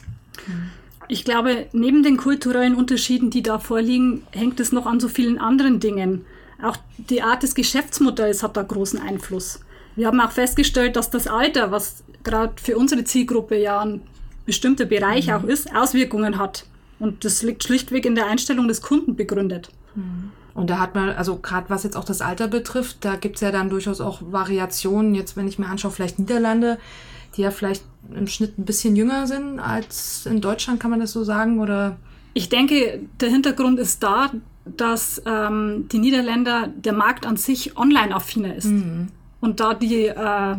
Ich 1.08 1.26
glaube, 1.26 1.68
neben 1.74 2.04
den 2.04 2.18
kulturellen 2.18 2.76
Unterschieden, 2.76 3.32
die 3.32 3.44
da 3.44 3.60
vorliegen, 3.60 4.24
hängt 4.32 4.60
es 4.60 4.72
noch 4.72 4.86
an 4.86 5.00
so 5.00 5.10
vielen 5.10 5.40
anderen 5.40 5.80
Dingen. 5.80 6.22
Auch 6.62 6.78
die 6.98 7.22
Art 7.22 7.44
des 7.44 7.56
Geschäftsmodells 7.56 8.44
hat 8.44 8.56
da 8.56 8.62
großen 8.62 9.00
Einfluss. 9.00 9.60
Wir 9.96 10.08
haben 10.08 10.20
auch 10.20 10.32
festgestellt, 10.32 10.96
dass 10.96 11.10
das 11.10 11.28
Alter, 11.28 11.72
was 11.72 12.04
gerade 12.24 12.54
für 12.62 12.78
unsere 12.78 13.04
Zielgruppe 13.04 13.58
ja 13.58 13.80
ein 13.80 14.02
bestimmter 14.46 14.86
Bereich 14.86 15.28
mhm. 15.28 15.34
auch 15.34 15.44
ist, 15.44 15.76
Auswirkungen 15.76 16.38
hat. 16.38 16.66
Und 17.00 17.26
das 17.26 17.42
liegt 17.42 17.64
schlichtweg 17.64 18.06
in 18.06 18.16
der 18.16 18.28
Einstellung 18.28 18.68
des 18.68 18.82
Kunden 18.82 19.16
begründet. 19.16 19.70
Mhm. 19.96 20.32
Und 20.54 20.70
da 20.70 20.80
hat 20.80 20.96
man, 20.96 21.10
also 21.10 21.38
gerade 21.38 21.70
was 21.70 21.84
jetzt 21.84 21.96
auch 21.96 22.04
das 22.04 22.22
Alter 22.22 22.48
betrifft, 22.48 22.98
da 23.02 23.16
gibt 23.16 23.36
es 23.36 23.42
ja 23.42 23.52
dann 23.52 23.70
durchaus 23.70 24.02
auch 24.02 24.22
Variationen. 24.22 25.16
Jetzt, 25.16 25.38
wenn 25.38 25.48
ich 25.48 25.58
mir 25.58 25.68
anschaue, 25.68 25.92
vielleicht 25.92 26.20
Niederlande, 26.20 26.78
die 27.36 27.42
ja 27.42 27.52
vielleicht 27.52 27.84
im 28.14 28.28
Schnitt 28.28 28.58
ein 28.58 28.66
bisschen 28.66 28.96
jünger 28.96 29.28
sind 29.28 29.60
als 29.60 30.26
in 30.26 30.42
Deutschland, 30.42 30.80
kann 30.80 30.92
man 30.92 31.00
das 31.00 31.14
so 31.14 31.24
sagen? 31.24 31.60
Oder? 31.60 31.98
Ich 32.34 32.50
denke, 32.50 33.02
der 33.20 33.30
Hintergrund 33.30 33.80
ist 33.80 34.04
da, 34.04 34.32
dass 34.66 35.22
ähm, 35.26 35.88
die 35.92 36.00
Niederländer, 36.00 36.68
der 36.68 36.94
Markt 36.94 37.26
an 37.26 37.38
sich 37.38 37.78
online-affiner 37.78 38.56
ist. 38.56 38.66
Mhm. 38.66 39.08
Und 39.42 39.60
da 39.60 39.74
die 39.74 40.06
äh, 40.06 40.56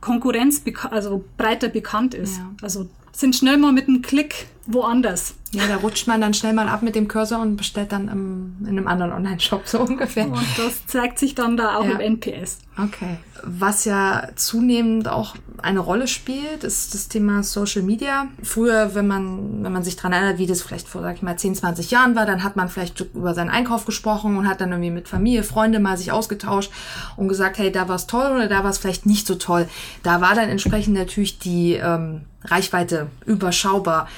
Konkurrenz 0.00 0.62
also 0.90 1.24
breiter 1.36 1.68
bekannt 1.68 2.14
ist. 2.14 2.38
Ja. 2.38 2.52
Also 2.62 2.88
sind 3.12 3.34
schnell 3.34 3.56
mal 3.56 3.72
mit 3.72 3.88
einem 3.88 4.02
Klick 4.02 4.46
woanders. 4.66 5.34
Ja, 5.52 5.66
da 5.68 5.76
rutscht 5.76 6.06
man 6.06 6.20
dann 6.20 6.34
schnell 6.34 6.52
mal 6.52 6.68
ab 6.68 6.82
mit 6.82 6.94
dem 6.94 7.08
Cursor 7.08 7.40
und 7.40 7.56
bestellt 7.56 7.92
dann 7.92 8.08
im, 8.08 8.56
in 8.62 8.76
einem 8.76 8.88
anderen 8.88 9.12
Online-Shop 9.12 9.62
so 9.66 9.80
ungefähr. 9.80 10.26
Und 10.26 10.46
das 10.58 10.86
zeigt 10.86 11.18
sich 11.18 11.34
dann 11.34 11.56
da 11.56 11.76
auch 11.76 11.84
ja. 11.84 11.92
im 11.92 12.00
NPS. 12.00 12.58
Okay. 12.76 13.18
Was 13.42 13.84
ja 13.84 14.28
zunehmend 14.34 15.08
auch 15.08 15.34
eine 15.62 15.80
Rolle 15.80 16.08
spielt, 16.08 16.64
ist 16.64 16.94
das 16.94 17.08
Thema 17.08 17.42
Social 17.42 17.82
Media. 17.82 18.26
Früher, 18.42 18.94
wenn 18.94 19.06
man, 19.06 19.62
wenn 19.62 19.72
man 19.72 19.84
sich 19.84 19.96
dran 19.96 20.12
erinnert, 20.12 20.38
wie 20.38 20.46
das 20.46 20.62
vielleicht 20.62 20.88
vor, 20.88 21.00
sag 21.00 21.16
ich 21.16 21.22
mal, 21.22 21.38
10, 21.38 21.54
20 21.54 21.90
Jahren 21.90 22.16
war, 22.16 22.26
dann 22.26 22.42
hat 22.42 22.56
man 22.56 22.68
vielleicht 22.68 23.00
über 23.14 23.32
seinen 23.32 23.50
Einkauf 23.50 23.86
gesprochen 23.86 24.36
und 24.36 24.48
hat 24.48 24.60
dann 24.60 24.72
irgendwie 24.72 24.90
mit 24.90 25.08
Familie, 25.08 25.42
Freunde 25.42 25.78
mal 25.78 25.96
sich 25.96 26.12
ausgetauscht 26.12 26.70
und 27.16 27.28
gesagt, 27.28 27.58
hey, 27.58 27.72
da 27.72 27.88
war 27.88 27.96
es 27.96 28.06
toll 28.06 28.32
oder 28.32 28.48
da 28.48 28.62
war 28.62 28.70
es 28.70 28.78
vielleicht 28.78 29.06
nicht 29.06 29.26
so 29.26 29.36
toll. 29.36 29.68
Da 30.02 30.20
war 30.20 30.34
dann 30.34 30.48
entsprechend 30.48 30.94
natürlich 30.94 31.38
die 31.38 31.74
ähm, 31.74 32.22
Reichweite 32.44 33.06
überschaubar. 33.24 34.08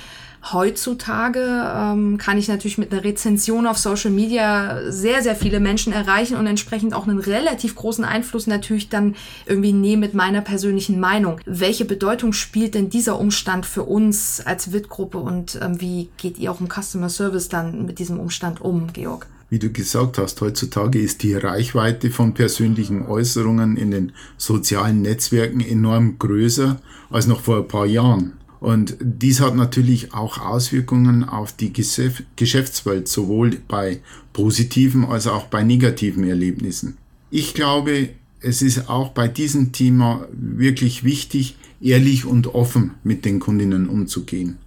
Heutzutage 0.44 1.40
ähm, 1.74 2.16
kann 2.16 2.38
ich 2.38 2.48
natürlich 2.48 2.78
mit 2.78 2.92
einer 2.92 3.04
Rezension 3.04 3.66
auf 3.66 3.76
Social 3.76 4.10
Media 4.10 4.90
sehr, 4.90 5.22
sehr 5.22 5.34
viele 5.34 5.60
Menschen 5.60 5.92
erreichen 5.92 6.36
und 6.36 6.46
entsprechend 6.46 6.94
auch 6.94 7.06
einen 7.06 7.18
relativ 7.18 7.74
großen 7.74 8.04
Einfluss 8.04 8.46
natürlich 8.46 8.88
dann 8.88 9.16
irgendwie 9.46 9.72
nehmen 9.72 10.00
mit 10.00 10.14
meiner 10.14 10.40
persönlichen 10.40 11.00
Meinung. 11.00 11.40
Welche 11.44 11.84
Bedeutung 11.84 12.32
spielt 12.32 12.74
denn 12.74 12.88
dieser 12.88 13.18
Umstand 13.18 13.66
für 13.66 13.82
uns 13.82 14.40
als 14.44 14.72
WIT-Gruppe 14.72 15.18
und 15.18 15.58
ähm, 15.60 15.80
wie 15.80 16.08
geht 16.16 16.38
ihr 16.38 16.52
auch 16.52 16.60
im 16.60 16.68
Customer 16.68 17.08
Service 17.08 17.48
dann 17.48 17.84
mit 17.84 17.98
diesem 17.98 18.20
Umstand 18.20 18.60
um, 18.60 18.92
Georg? 18.92 19.26
Wie 19.50 19.58
du 19.58 19.70
gesagt 19.70 20.18
hast, 20.18 20.40
heutzutage 20.40 21.00
ist 21.00 21.22
die 21.22 21.34
Reichweite 21.34 22.10
von 22.10 22.34
persönlichen 22.34 23.06
Äußerungen 23.06 23.76
in 23.76 23.90
den 23.90 24.12
sozialen 24.36 25.02
Netzwerken 25.02 25.60
enorm 25.60 26.18
größer 26.18 26.80
als 27.10 27.26
noch 27.26 27.40
vor 27.40 27.58
ein 27.58 27.68
paar 27.68 27.86
Jahren. 27.86 28.37
Und 28.60 28.96
dies 29.00 29.40
hat 29.40 29.54
natürlich 29.54 30.14
auch 30.14 30.38
Auswirkungen 30.38 31.24
auf 31.24 31.52
die 31.52 31.72
Geschäftswelt, 31.72 33.06
sowohl 33.06 33.58
bei 33.68 34.00
positiven 34.32 35.04
als 35.04 35.26
auch 35.26 35.46
bei 35.46 35.62
negativen 35.62 36.24
Erlebnissen. 36.24 36.96
Ich 37.30 37.54
glaube, 37.54 38.10
es 38.40 38.62
ist 38.62 38.88
auch 38.88 39.10
bei 39.10 39.28
diesem 39.28 39.72
Thema 39.72 40.26
wirklich 40.32 41.04
wichtig, 41.04 41.56
ehrlich 41.80 42.24
und 42.24 42.54
offen 42.54 42.92
mit 43.04 43.24
den 43.24 43.38
Kundinnen 43.38 43.88
umzugehen. 43.88 44.58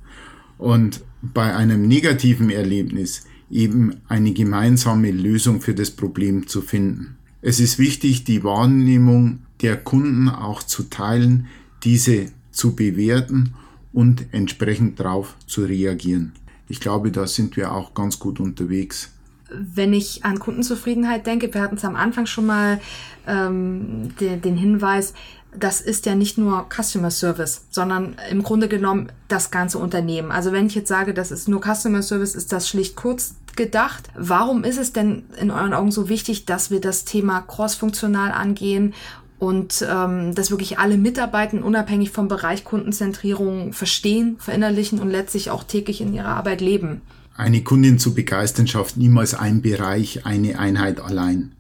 Und 0.58 1.02
bei 1.22 1.56
einem 1.56 1.88
negativen 1.88 2.50
Erlebnis 2.50 3.26
eben 3.50 3.96
eine 4.08 4.32
gemeinsame 4.32 5.12
Lösung 5.12 5.60
für 5.60 5.74
das 5.74 5.92
Problem 5.92 6.48
zu 6.48 6.62
finden. 6.62 7.18
Es 7.42 7.60
ist 7.60 7.80
wichtig, 7.80 8.24
die 8.24 8.44
Wahrnehmung 8.44 9.40
der 9.62 9.76
Kunden 9.76 10.30
auch 10.30 10.64
zu 10.64 10.84
teilen, 10.84 11.48
diese 11.84 12.28
zu 12.52 12.76
bewerten 12.76 13.54
und 13.94 14.34
entsprechend 14.34 15.00
darauf 15.00 15.36
zu 15.48 15.64
reagieren. 15.64 16.34
Ich 16.68 16.80
glaube, 16.80 17.12
da 17.12 17.28
sind 17.28 17.58
wir 17.58 17.74
auch 17.74 17.94
ganz 17.94 18.20
gut 18.20 18.40
unterwegs. 18.40 19.12
Wenn 19.50 19.94
ich 19.94 20.24
an 20.24 20.40
Kundenzufriedenheit 20.40 21.28
denke, 21.28 21.54
wir 21.54 21.62
hatten 21.62 21.76
es 21.76 21.84
am 21.84 21.98
Anfang 21.98 22.26
schon 22.26 22.46
mal 22.46 22.80
ähm, 23.28 24.16
den, 24.20 24.42
den 24.42 24.56
Hinweis, 24.56 25.14
das 25.54 25.82
ist 25.82 26.06
ja 26.06 26.16
nicht 26.16 26.38
nur 26.38 26.68
Customer 26.70 27.12
Service, 27.12 27.66
sondern 27.70 28.16
im 28.30 28.42
Grunde 28.42 28.70
genommen 28.70 29.12
das 29.28 29.52
ganze 29.52 29.80
Unternehmen. 29.80 30.32
Also 30.32 30.54
wenn 30.54 30.68
ich 30.68 30.76
jetzt 30.76 30.88
sage, 30.88 31.14
das 31.14 31.32
ist 31.32 31.50
nur 31.50 31.62
Customer 31.62 32.02
Service, 32.02 32.36
ist 32.36 32.54
das 32.54 32.70
schlicht 32.70 32.96
kurz 32.96 33.36
gedacht. 33.58 34.10
Warum 34.16 34.64
ist 34.64 34.78
es 34.78 34.94
denn 34.94 35.24
in 35.40 35.52
euren 35.52 35.74
Augen 35.74 35.92
so 35.92 36.08
wichtig, 36.08 36.46
dass 36.46 36.72
wir 36.72 36.80
das 36.80 37.04
Thema 37.04 37.42
crossfunktional 37.42 38.32
angehen 38.32 38.94
und 39.42 39.84
ähm, 39.90 40.36
dass 40.36 40.52
wirklich 40.52 40.78
alle 40.78 40.98
Mitarbeiter 40.98 41.66
unabhängig 41.66 42.12
vom 42.12 42.28
Bereich 42.28 42.64
Kundenzentrierung 42.64 43.74
verstehen, 43.74 44.36
verinnerlichen 44.38 45.00
und 45.00 45.10
letztlich 45.10 45.50
auch 45.50 45.64
täglich 45.64 46.00
in 46.00 46.14
ihrer 46.14 46.28
Arbeit 46.28 46.62
leben. 46.62 47.02
Eine 47.36 47.64
Kundin 47.64 47.98
zu 47.98 48.14
begeistern 48.14 48.68
schafft 48.68 48.98
niemals 48.98 49.34
ein 49.34 49.64
Bereich, 49.64 50.28
eine 50.28 50.60
Einheit 50.60 51.02
allein. 51.02 51.54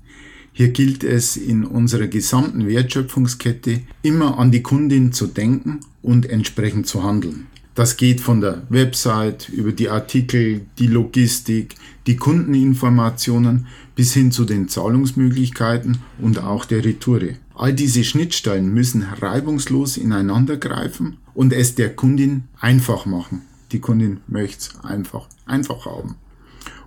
Hier 0.53 0.69
gilt 0.69 1.03
es 1.03 1.35
in 1.37 1.65
unserer 1.65 2.05
gesamten 2.05 2.67
Wertschöpfungskette 2.67 3.81
immer 4.03 4.37
an 4.37 4.51
die 4.51 4.61
Kundin 4.61 5.11
zu 5.11 5.25
denken 5.25 5.79
und 6.03 6.29
entsprechend 6.29 6.85
zu 6.85 7.01
handeln. 7.01 7.47
Das 7.73 7.97
geht 7.97 8.21
von 8.21 8.41
der 8.41 8.61
Website 8.69 9.49
über 9.49 9.71
die 9.71 9.89
Artikel, 9.89 10.61
die 10.77 10.87
Logistik, 10.87 11.73
die 12.05 12.15
Kundeninformationen 12.15 13.65
bis 13.95 14.13
hin 14.13 14.31
zu 14.31 14.45
den 14.45 14.67
Zahlungsmöglichkeiten 14.67 15.97
und 16.19 16.43
auch 16.43 16.65
der 16.65 16.85
Retoure. 16.85 17.37
All 17.55 17.73
diese 17.73 18.03
Schnittstellen 18.03 18.73
müssen 18.73 19.03
reibungslos 19.03 19.97
ineinandergreifen 19.97 21.17
und 21.33 21.53
es 21.53 21.75
der 21.75 21.95
Kundin 21.95 22.45
einfach 22.59 23.05
machen. 23.05 23.41
Die 23.71 23.79
Kundin 23.79 24.21
möchte 24.27 24.57
es 24.57 24.83
einfach, 24.83 25.27
einfach 25.45 25.85
haben. 25.85 26.15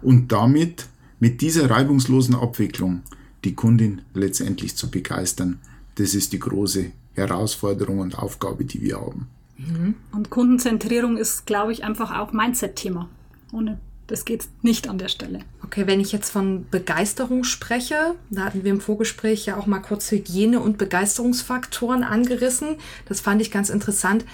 Und 0.02 0.33
damit, 0.33 0.87
mit 1.21 1.40
dieser 1.40 1.71
reibungslosen 1.71 2.35
Abwicklung, 2.35 3.02
die 3.44 3.54
Kundin 3.54 4.02
letztendlich 4.14 4.76
zu 4.76 4.90
begeistern, 4.90 5.61
das 5.97 6.14
ist 6.14 6.33
die 6.33 6.38
große 6.38 6.92
Herausforderung 7.14 8.00
und 8.00 8.18
Aufgabe, 8.18 8.64
die 8.64 8.80
wir 8.83 9.00
haben. 9.00 9.28
Mhm. 9.56 9.94
Und 10.12 10.30
Kundenzentrierung 10.30 11.16
ist, 11.16 11.47
glaube 11.47 11.73
ich, 11.73 11.85
einfach 11.85 12.16
auch 12.16 12.33
Mindset-Thema. 12.33 13.09
Ohne 13.52 13.78
das 14.06 14.25
geht 14.25 14.46
nicht 14.62 14.88
an 14.88 14.99
der 14.99 15.08
Stelle. 15.08 15.40
Okay, 15.62 15.87
wenn 15.87 16.00
ich 16.00 16.12
jetzt 16.12 16.30
von 16.30 16.66
Begeisterung 16.70 17.44
spreche, 17.44 18.14
da 18.30 18.44
hatten 18.44 18.64
wir 18.64 18.70
im 18.70 18.80
Vorgespräch 18.80 19.46
ja 19.46 19.56
auch 19.56 19.66
mal 19.66 19.80
kurz 19.80 20.11
Hygiene- 20.11 20.61
und 20.61 20.76
Begeisterungsfaktoren 20.76 22.04
angerissen. 22.04 22.76
Das 23.06 23.20
fand 23.20 23.40
ich 23.40 23.50
ganz 23.50 23.70
interessant. 23.70 24.25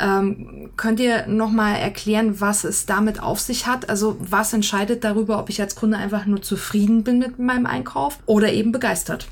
Ähm, 0.00 0.70
könnt 0.76 0.98
ihr 0.98 1.28
nochmal 1.28 1.76
erklären, 1.76 2.40
was 2.40 2.64
es 2.64 2.86
damit 2.86 3.22
auf 3.22 3.38
sich 3.38 3.66
hat? 3.66 3.88
Also 3.88 4.16
was 4.18 4.52
entscheidet 4.52 5.04
darüber, 5.04 5.38
ob 5.38 5.48
ich 5.50 5.60
als 5.60 5.76
Kunde 5.76 5.96
einfach 5.96 6.26
nur 6.26 6.42
zufrieden 6.42 7.04
bin 7.04 7.20
mit 7.20 7.38
meinem 7.38 7.66
Einkauf 7.66 8.18
oder 8.26 8.52
eben 8.52 8.72
begeistert? 8.72 9.28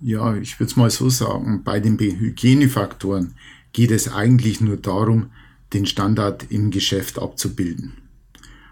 Ja, 0.00 0.34
ich 0.34 0.58
würde 0.58 0.70
es 0.70 0.76
mal 0.76 0.90
so 0.90 1.10
sagen, 1.10 1.62
bei 1.62 1.78
den 1.78 1.98
Hygienefaktoren 1.98 3.34
geht 3.74 3.90
es 3.90 4.10
eigentlich 4.10 4.62
nur 4.62 4.78
darum, 4.78 5.30
den 5.74 5.84
Standard 5.84 6.46
im 6.50 6.70
Geschäft 6.70 7.18
abzubilden. 7.18 7.99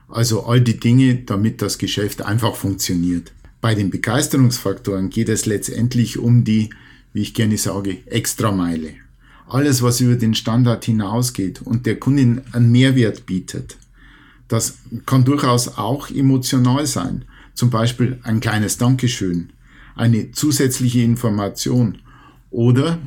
Also 0.09 0.45
all 0.45 0.61
die 0.61 0.81
Dinge, 0.81 1.17
damit 1.17 1.61
das 1.61 1.79
Geschäft 1.79 2.23
einfach 2.23 2.57
funktioniert. 2.57 3.33
Bei 3.61 3.75
den 3.75 3.91
Begeisterungsfaktoren 3.91 5.11
geht 5.11 5.29
es 5.29 5.45
letztendlich 5.45 6.19
um 6.19 6.45
die, 6.45 6.71
wie 7.13 7.23
ich 7.23 7.35
gerne 7.35 7.59
sage, 7.59 7.99
Extrameile. 8.07 8.95
Alles, 9.49 9.83
was 9.83 10.01
über 10.01 10.17
den 10.17 10.35
Standard 10.35 10.85
hinausgeht 10.85 11.63
und 11.63 11.87
der 11.87 11.99
Kundin 11.99 12.43
einen 12.53 12.71
Mehrwert 12.71 13.27
bietet. 13.27 13.77
Das 14.47 14.79
kann 15.05 15.25
durchaus 15.25 15.77
auch 15.77 16.11
emotional 16.11 16.87
sein. 16.87 17.25
Zum 17.55 17.71
Beispiel 17.71 18.19
ein 18.23 18.41
kleines 18.41 18.79
Dankeschön, 18.79 19.51
eine 19.95 20.31
zusätzliche 20.33 21.01
Information 21.01 21.99
oder, 22.51 22.99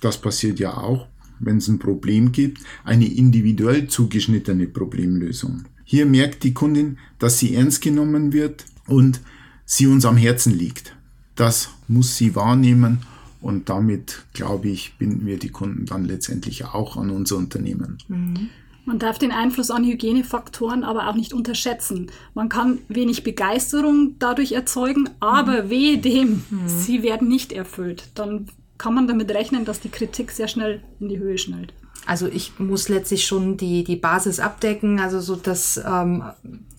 das 0.00 0.18
passiert 0.18 0.60
ja 0.60 0.76
auch, 0.76 1.08
wenn 1.40 1.58
es 1.58 1.68
ein 1.68 1.78
Problem 1.78 2.32
gibt, 2.32 2.62
eine 2.84 3.06
individuell 3.06 3.88
zugeschnittene 3.88 4.66
Problemlösung. 4.66 5.64
Hier 5.90 6.04
merkt 6.04 6.44
die 6.44 6.52
Kundin, 6.52 6.98
dass 7.18 7.38
sie 7.38 7.54
ernst 7.54 7.80
genommen 7.80 8.34
wird 8.34 8.66
und 8.88 9.22
sie 9.64 9.86
uns 9.86 10.04
am 10.04 10.18
Herzen 10.18 10.52
liegt. 10.52 10.94
Das 11.34 11.70
muss 11.88 12.14
sie 12.18 12.34
wahrnehmen 12.34 12.98
und 13.40 13.70
damit, 13.70 14.26
glaube 14.34 14.68
ich, 14.68 14.98
binden 14.98 15.24
wir 15.24 15.38
die 15.38 15.48
Kunden 15.48 15.86
dann 15.86 16.04
letztendlich 16.04 16.66
auch 16.66 16.98
an 16.98 17.08
unser 17.08 17.38
Unternehmen. 17.38 17.96
Mhm. 18.08 18.50
Man 18.84 18.98
darf 18.98 19.18
den 19.18 19.32
Einfluss 19.32 19.70
an 19.70 19.82
Hygienefaktoren 19.82 20.84
aber 20.84 21.08
auch 21.08 21.14
nicht 21.14 21.32
unterschätzen. 21.32 22.10
Man 22.34 22.50
kann 22.50 22.80
wenig 22.88 23.24
Begeisterung 23.24 24.16
dadurch 24.18 24.52
erzeugen, 24.52 25.08
aber 25.20 25.62
mhm. 25.62 25.70
wehe 25.70 25.96
dem, 25.96 26.42
mhm. 26.50 26.68
sie 26.68 27.02
werden 27.02 27.28
nicht 27.28 27.50
erfüllt. 27.50 28.10
Dann 28.14 28.48
kann 28.76 28.92
man 28.92 29.08
damit 29.08 29.30
rechnen, 29.30 29.64
dass 29.64 29.80
die 29.80 29.88
Kritik 29.88 30.32
sehr 30.32 30.48
schnell 30.48 30.82
in 31.00 31.08
die 31.08 31.18
Höhe 31.18 31.38
schnellt. 31.38 31.72
Also 32.08 32.26
ich 32.26 32.58
muss 32.58 32.88
letztlich 32.88 33.26
schon 33.26 33.58
die, 33.58 33.84
die 33.84 33.96
Basis 33.96 34.40
abdecken. 34.40 34.98
Also 34.98 35.20
so 35.20 35.36
das, 35.36 35.76
ähm, 35.76 36.24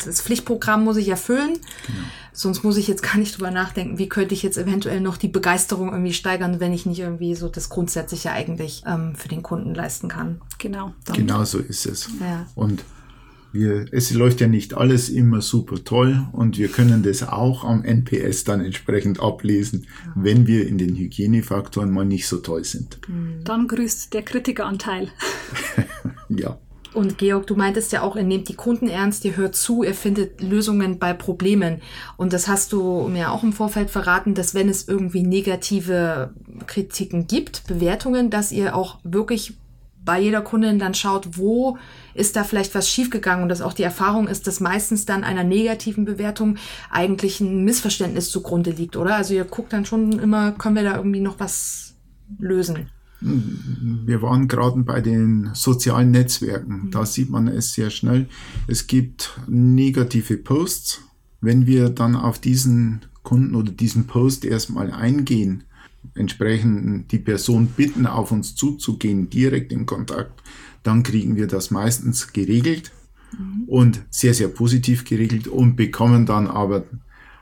das 0.04 0.22
Pflichtprogramm 0.22 0.84
muss 0.84 0.98
ich 0.98 1.08
erfüllen. 1.08 1.54
Genau. 1.86 2.00
Sonst 2.34 2.64
muss 2.64 2.78
ich 2.78 2.88
jetzt 2.88 3.04
gar 3.04 3.18
nicht 3.18 3.38
drüber 3.38 3.52
nachdenken, 3.52 4.00
wie 4.00 4.10
könnte 4.10 4.34
ich 4.34 4.42
jetzt 4.42 4.58
eventuell 4.58 5.02
noch 5.02 5.18
die 5.18 5.28
Begeisterung 5.28 5.92
irgendwie 5.92 6.14
steigern, 6.14 6.60
wenn 6.60 6.74
ich 6.74 6.88
nicht 6.88 7.00
irgendwie 7.00 7.36
so 7.36 7.48
das 7.48 7.70
Grundsätzliche 7.70 8.32
eigentlich 8.32 8.82
ähm, 8.88 9.14
für 9.14 9.28
den 9.28 9.44
Kunden 9.44 9.76
leisten 9.76 10.08
kann. 10.08 10.42
Genau. 10.58 10.96
Genau 11.14 11.44
so 11.44 11.60
ist 11.60 11.86
es. 11.86 12.10
Ja. 12.20 12.48
Und 12.56 12.84
wir, 13.52 13.86
es 13.92 14.14
läuft 14.14 14.42
ja 14.42 14.48
nicht 14.48 14.76
alles 14.76 15.10
immer 15.10 15.42
super 15.42 15.84
toll 15.84 16.28
und 16.32 16.58
wir 16.58 16.68
können 16.68 17.04
das 17.04 17.24
auch 17.24 17.64
am 17.64 17.84
NPS 17.84 18.44
dann 18.44 18.64
entsprechend 18.64 19.20
ablesen, 19.20 19.88
ja. 20.06 20.12
wenn 20.16 20.48
wir 20.48 20.68
in 20.68 20.78
den 20.78 20.96
Hygienefaktoren 20.96 21.92
mal 21.92 22.06
nicht 22.06 22.28
so 22.28 22.38
toll 22.38 22.64
sind. 22.64 23.00
Mhm. 23.08 23.44
Dann 23.44 23.68
grüßt 23.68 24.14
der 24.14 24.24
Kritikeranteil. 24.24 25.10
ja. 26.30 26.58
Und 26.94 27.20
Georg, 27.20 27.46
du 27.46 27.56
meintest 27.56 27.92
ja 27.92 28.02
auch, 28.02 28.16
ihr 28.16 28.24
nehmt 28.24 28.50
die 28.50 28.56
Kunden 28.56 28.88
ernst, 28.88 29.24
ihr 29.24 29.38
hört 29.38 29.56
zu, 29.56 29.84
ihr 29.84 29.94
findet 29.94 30.42
Lösungen 30.42 30.98
bei 30.98 31.14
Problemen. 31.14 31.82
Und 32.18 32.34
das 32.34 32.48
hast 32.48 32.74
du 32.74 33.08
mir 33.08 33.32
auch 33.32 33.44
im 33.44 33.54
Vorfeld 33.54 33.92
verraten, 33.92 34.34
dass 34.34 34.56
wenn 34.56 34.70
es 34.70 34.88
irgendwie 34.88 35.22
negative 35.22 36.34
Kritiken 36.66 37.28
gibt, 37.28 37.68
Bewertungen, 37.68 38.32
dass 38.32 38.52
ihr 38.52 38.76
auch 38.76 38.98
wirklich 39.04 39.54
bei 40.10 40.20
jeder 40.20 40.42
Kundin 40.42 40.80
dann 40.80 40.96
schaut, 40.96 41.38
wo 41.38 41.78
ist 42.16 42.36
da 42.36 42.44
vielleicht 42.44 42.74
was 42.74 42.90
schiefgegangen 42.90 43.44
und 43.44 43.50
dass 43.50 43.62
auch 43.62 43.74
die 43.74 43.84
Erfahrung 43.84 44.28
ist, 44.28 44.48
dass 44.48 44.60
meistens 44.60 45.06
dann 45.06 45.24
einer 45.24 45.44
negativen 45.44 46.04
Bewertung 46.04 46.58
eigentlich 46.90 47.42
ein 47.42 47.64
Missverständnis 47.64 48.32
zugrunde 48.32 48.72
liegt, 48.72 48.98
oder? 48.98 49.14
Also 49.14 49.36
ihr 49.36 49.44
guckt 49.44 49.72
dann 49.72 49.86
schon 49.86 50.18
immer, 50.18 50.52
können 50.54 50.76
wir 50.76 50.84
da 50.84 50.96
irgendwie 50.98 51.20
noch 51.20 51.40
was 51.40 51.94
lösen? 52.40 52.90
Wir 53.22 54.24
waren 54.24 54.48
gerade 54.48 54.82
bei 54.82 55.00
den 55.00 55.52
sozialen 55.54 56.10
Netzwerken. 56.10 56.86
Mhm. 56.86 56.92
Da 56.92 57.06
sieht 57.06 57.30
man 57.30 57.48
es 57.48 57.74
sehr 57.74 57.92
schnell. 57.92 58.28
Es 58.66 58.88
gibt 58.88 59.40
negative 59.48 60.38
Posts. 60.38 61.02
Wenn 61.40 61.68
wir 61.68 61.92
dann 61.92 62.16
auf 62.16 62.40
diesen 62.40 63.02
Kunden 63.22 63.54
oder 63.54 63.72
diesen 63.72 64.08
Post 64.08 64.44
erstmal 64.44 64.90
eingehen, 64.90 65.66
entsprechend 66.16 67.12
die 67.12 67.20
Person 67.20 67.68
bitten, 67.68 68.06
auf 68.06 68.32
uns 68.32 68.56
zuzugehen, 68.56 69.30
direkt 69.30 69.72
in 69.72 69.86
Kontakt, 69.86 70.42
dann 70.84 71.04
kriegen 71.04 71.36
wir 71.36 71.48
das 71.48 71.72
meistens 71.72 72.34
geregelt 72.34 72.92
mhm. 73.38 73.64
und 73.68 74.02
sehr, 74.10 74.34
sehr 74.34 74.48
positiv 74.48 75.06
geregelt 75.06 75.48
und 75.48 75.76
bekommen 75.76 76.26
dann 76.26 76.48
aber 76.48 76.86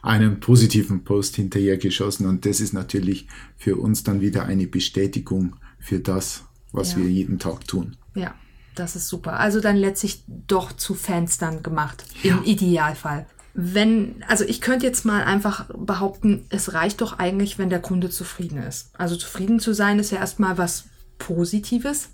einen 0.01 0.39
positiven 0.39 1.03
Post 1.03 1.35
hinterher 1.35 1.77
geschossen. 1.77 2.27
Und 2.27 2.45
das 2.45 2.61
ist 2.61 2.73
natürlich 2.73 3.27
für 3.57 3.75
uns 3.75 4.03
dann 4.03 4.21
wieder 4.21 4.45
eine 4.45 4.67
Bestätigung 4.67 5.55
für 5.79 5.99
das, 5.99 6.43
was 6.71 6.93
ja. 6.93 6.99
wir 6.99 7.09
jeden 7.09 7.39
Tag 7.39 7.67
tun. 7.67 7.97
Ja, 8.15 8.33
das 8.75 8.95
ist 8.95 9.07
super. 9.07 9.39
Also 9.39 9.59
dann 9.59 9.75
letztlich 9.75 10.23
doch 10.27 10.71
zu 10.71 10.93
Fans 10.93 11.37
dann 11.37 11.63
gemacht, 11.63 12.05
ja. 12.23 12.37
im 12.37 12.43
Idealfall 12.43 13.27
wenn, 13.59 14.23
also 14.27 14.43
ich 14.43 14.61
könnte 14.61 14.85
jetzt 14.85 15.03
mal 15.03 15.23
einfach 15.23 15.65
behaupten, 15.75 16.45
es 16.49 16.75
reicht 16.75 17.01
doch 17.01 17.17
eigentlich, 17.17 17.57
wenn 17.57 17.71
der 17.71 17.81
Kunde 17.81 18.11
zufrieden 18.11 18.59
ist. 18.59 18.91
Also 18.95 19.15
zufrieden 19.15 19.59
zu 19.59 19.73
sein 19.73 19.97
ist 19.97 20.11
ja 20.11 20.19
erstmal 20.19 20.59
was 20.59 20.85
Positives. 21.17 22.09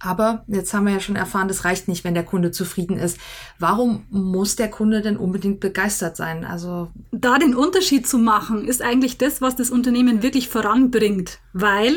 Aber 0.00 0.44
jetzt 0.48 0.74
haben 0.74 0.84
wir 0.84 0.92
ja 0.92 1.00
schon 1.00 1.16
erfahren, 1.16 1.48
das 1.48 1.64
reicht 1.64 1.88
nicht, 1.88 2.04
wenn 2.04 2.12
der 2.12 2.24
Kunde 2.24 2.50
zufrieden 2.50 2.98
ist. 2.98 3.16
Warum 3.58 4.04
muss 4.10 4.54
der 4.54 4.68
Kunde 4.68 5.00
denn 5.00 5.16
unbedingt 5.16 5.60
begeistert 5.60 6.14
sein? 6.18 6.44
Also 6.44 6.90
da 7.10 7.38
den 7.38 7.54
Unterschied 7.54 8.06
zu 8.06 8.18
machen, 8.18 8.66
ist 8.66 8.82
eigentlich 8.82 9.16
das, 9.16 9.40
was 9.40 9.56
das 9.56 9.70
Unternehmen 9.70 10.22
wirklich 10.22 10.50
voranbringt, 10.50 11.38
weil 11.54 11.96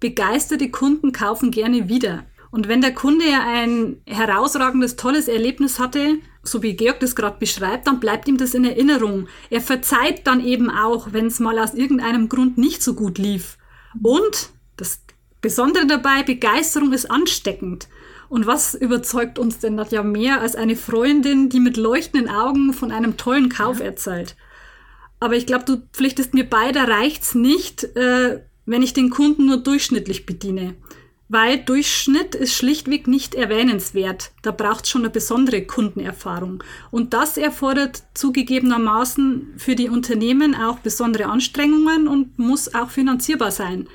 begeisterte 0.00 0.70
Kunden 0.70 1.12
kaufen 1.12 1.50
gerne 1.50 1.90
wieder. 1.90 2.24
Und 2.50 2.68
wenn 2.68 2.80
der 2.80 2.94
Kunde 2.94 3.24
ein 3.46 3.98
herausragendes, 4.06 4.96
tolles 4.96 5.28
Erlebnis 5.28 5.78
hatte, 5.78 6.16
so 6.50 6.62
wie 6.62 6.74
Georg 6.74 7.00
das 7.00 7.16
gerade 7.16 7.38
beschreibt, 7.38 7.86
dann 7.86 8.00
bleibt 8.00 8.28
ihm 8.28 8.36
das 8.36 8.54
in 8.54 8.64
Erinnerung. 8.64 9.28
Er 9.50 9.60
verzeiht 9.60 10.26
dann 10.26 10.44
eben 10.44 10.70
auch, 10.70 11.12
wenn 11.12 11.26
es 11.26 11.40
mal 11.40 11.58
aus 11.58 11.74
irgendeinem 11.74 12.28
Grund 12.28 12.58
nicht 12.58 12.82
so 12.82 12.94
gut 12.94 13.18
lief. 13.18 13.58
Und 14.02 14.50
das 14.76 15.00
Besondere 15.40 15.86
dabei, 15.86 16.22
Begeisterung 16.22 16.92
ist 16.92 17.10
ansteckend. 17.10 17.88
Und 18.28 18.46
was 18.46 18.74
überzeugt 18.74 19.38
uns 19.38 19.58
denn 19.58 19.76
das 19.76 19.90
ja 19.90 20.02
mehr 20.02 20.40
als 20.40 20.54
eine 20.54 20.76
Freundin, 20.76 21.48
die 21.48 21.60
mit 21.60 21.76
leuchtenden 21.76 22.28
Augen 22.28 22.74
von 22.74 22.92
einem 22.92 23.16
tollen 23.16 23.48
Kauf 23.48 23.78
ja. 23.78 23.86
erzählt? 23.86 24.36
Aber 25.20 25.34
ich 25.34 25.46
glaube, 25.46 25.64
du 25.64 25.82
pflichtest 25.92 26.34
mir 26.34 26.44
bei, 26.44 26.72
da 26.72 26.84
reicht's 26.84 27.34
nicht, 27.34 27.84
äh, 27.96 28.40
wenn 28.66 28.82
ich 28.82 28.92
den 28.92 29.10
Kunden 29.10 29.46
nur 29.46 29.56
durchschnittlich 29.56 30.26
bediene 30.26 30.74
weil 31.28 31.58
Durchschnitt 31.58 32.34
ist 32.34 32.54
schlichtweg 32.54 33.06
nicht 33.06 33.34
erwähnenswert. 33.34 34.32
Da 34.42 34.50
braucht 34.50 34.84
es 34.84 34.90
schon 34.90 35.02
eine 35.02 35.10
besondere 35.10 35.62
Kundenerfahrung. 35.62 36.64
Und 36.90 37.12
das 37.12 37.36
erfordert 37.36 38.02
zugegebenermaßen 38.14 39.54
für 39.56 39.74
die 39.74 39.90
Unternehmen 39.90 40.54
auch 40.54 40.78
besondere 40.78 41.26
Anstrengungen 41.26 42.08
und 42.08 42.38
muss 42.38 42.74
auch 42.74 42.90
finanzierbar 42.90 43.50
sein. 43.50 43.88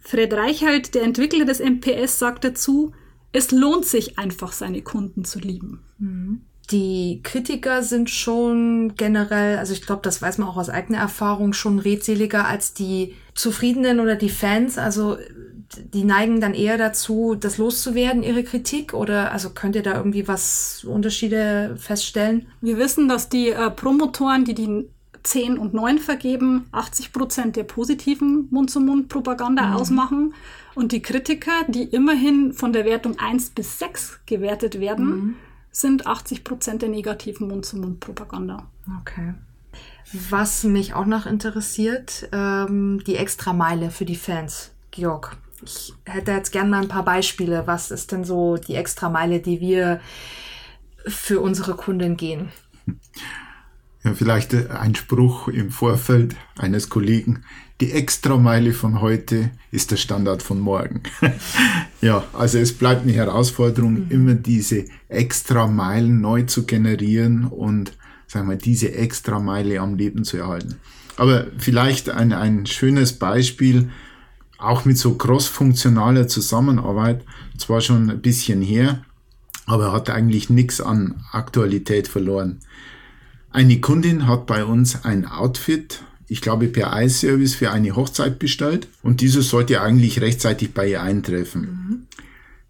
Fred 0.00 0.32
Reichelt, 0.32 0.94
der 0.94 1.02
Entwickler 1.02 1.44
des 1.44 1.60
MPS, 1.60 2.18
sagt 2.18 2.44
dazu, 2.44 2.92
es 3.32 3.50
lohnt 3.50 3.84
sich 3.84 4.18
einfach, 4.18 4.52
seine 4.52 4.80
Kunden 4.80 5.24
zu 5.24 5.38
lieben. 5.38 5.84
Mhm. 5.98 6.42
Die 6.70 7.20
Kritiker 7.22 7.82
sind 7.82 8.10
schon 8.10 8.94
generell, 8.94 9.56
also 9.56 9.72
ich 9.72 9.82
glaube, 9.86 10.02
das 10.02 10.20
weiß 10.20 10.36
man 10.38 10.48
auch 10.48 10.58
aus 10.58 10.68
eigener 10.68 10.98
Erfahrung, 10.98 11.54
schon 11.54 11.78
redseliger 11.78 12.46
als 12.46 12.74
die 12.74 13.14
Zufriedenen 13.34 14.00
oder 14.00 14.16
die 14.16 14.28
Fans. 14.28 14.76
Also 14.76 15.16
die 15.76 16.04
neigen 16.04 16.40
dann 16.40 16.54
eher 16.54 16.78
dazu, 16.78 17.34
das 17.34 17.58
loszuwerden, 17.58 18.22
ihre 18.22 18.42
Kritik? 18.42 18.94
Oder 18.94 19.32
also 19.32 19.50
könnt 19.50 19.76
ihr 19.76 19.82
da 19.82 19.96
irgendwie 19.96 20.26
was 20.28 20.84
Unterschiede 20.84 21.76
feststellen? 21.78 22.46
Wir 22.60 22.78
wissen, 22.78 23.08
dass 23.08 23.28
die 23.28 23.50
äh, 23.50 23.70
Promotoren, 23.70 24.44
die 24.44 24.54
die 24.54 24.88
10 25.22 25.58
und 25.58 25.74
9 25.74 25.98
vergeben, 25.98 26.66
80 26.72 27.12
Prozent 27.12 27.56
der 27.56 27.64
positiven 27.64 28.48
Mund-zu-Mund-Propaganda 28.50 29.66
mhm. 29.66 29.74
ausmachen. 29.74 30.34
Und 30.74 30.92
die 30.92 31.02
Kritiker, 31.02 31.64
die 31.66 31.82
immerhin 31.82 32.52
von 32.52 32.72
der 32.72 32.84
Wertung 32.84 33.18
1 33.18 33.50
bis 33.50 33.78
6 33.78 34.20
gewertet 34.26 34.80
werden, 34.80 35.06
mhm. 35.06 35.34
sind 35.70 36.06
80 36.06 36.44
Prozent 36.44 36.82
der 36.82 36.88
negativen 36.88 37.48
Mund-zu-Mund-Propaganda. 37.48 38.68
Okay. 39.02 39.34
Was 40.30 40.64
mich 40.64 40.94
auch 40.94 41.04
noch 41.04 41.26
interessiert, 41.26 42.28
ähm, 42.32 43.02
die 43.06 43.16
Extrameile 43.16 43.90
für 43.90 44.06
die 44.06 44.16
Fans. 44.16 44.70
Georg, 44.90 45.36
ich 45.64 45.94
hätte 46.04 46.32
jetzt 46.32 46.52
gern 46.52 46.70
mal 46.70 46.82
ein 46.82 46.88
paar 46.88 47.04
Beispiele. 47.04 47.66
Was 47.66 47.90
ist 47.90 48.12
denn 48.12 48.24
so 48.24 48.56
die 48.56 48.76
Extrameile, 48.76 49.40
die 49.40 49.60
wir 49.60 50.00
für 51.06 51.40
unsere 51.40 51.74
Kunden 51.74 52.16
gehen? 52.16 52.50
Ja, 54.04 54.14
vielleicht 54.14 54.54
ein 54.54 54.94
Spruch 54.94 55.48
im 55.48 55.70
Vorfeld 55.70 56.36
eines 56.56 56.88
Kollegen. 56.88 57.44
Die 57.80 57.92
Extrameile 57.92 58.72
von 58.72 59.00
heute 59.00 59.50
ist 59.70 59.90
der 59.90 59.96
Standard 59.96 60.42
von 60.42 60.60
morgen. 60.60 61.02
ja, 62.00 62.24
also 62.32 62.58
es 62.58 62.72
bleibt 62.72 63.02
eine 63.02 63.12
Herausforderung, 63.12 64.06
mhm. 64.06 64.10
immer 64.10 64.34
diese 64.34 64.84
Extrameilen 65.08 66.20
neu 66.20 66.42
zu 66.42 66.64
generieren 66.66 67.44
und 67.44 67.92
sagen 68.26 68.48
wir, 68.48 68.56
diese 68.56 68.94
Extrameile 68.94 69.80
am 69.80 69.96
Leben 69.96 70.24
zu 70.24 70.38
erhalten. 70.38 70.76
Aber 71.16 71.46
vielleicht 71.58 72.10
ein, 72.10 72.32
ein 72.32 72.66
schönes 72.66 73.12
Beispiel, 73.12 73.90
auch 74.58 74.84
mit 74.84 74.98
so 74.98 75.14
crossfunktionaler 75.14 76.28
Zusammenarbeit, 76.28 77.24
zwar 77.56 77.80
schon 77.80 78.10
ein 78.10 78.20
bisschen 78.20 78.60
her, 78.60 79.04
aber 79.66 79.92
hat 79.92 80.10
eigentlich 80.10 80.50
nichts 80.50 80.80
an 80.80 81.22
Aktualität 81.32 82.08
verloren. 82.08 82.58
Eine 83.50 83.80
Kundin 83.80 84.26
hat 84.26 84.46
bei 84.46 84.64
uns 84.64 85.04
ein 85.04 85.26
Outfit, 85.26 86.02
ich 86.26 86.42
glaube 86.42 86.68
per 86.68 87.00
iService 87.02 87.54
für 87.54 87.70
eine 87.70 87.96
Hochzeit 87.96 88.38
bestellt 88.38 88.88
und 89.02 89.20
dieses 89.20 89.48
sollte 89.48 89.80
eigentlich 89.80 90.20
rechtzeitig 90.20 90.74
bei 90.74 90.90
ihr 90.90 91.02
eintreffen. 91.02 91.62
Mhm. 91.62 92.06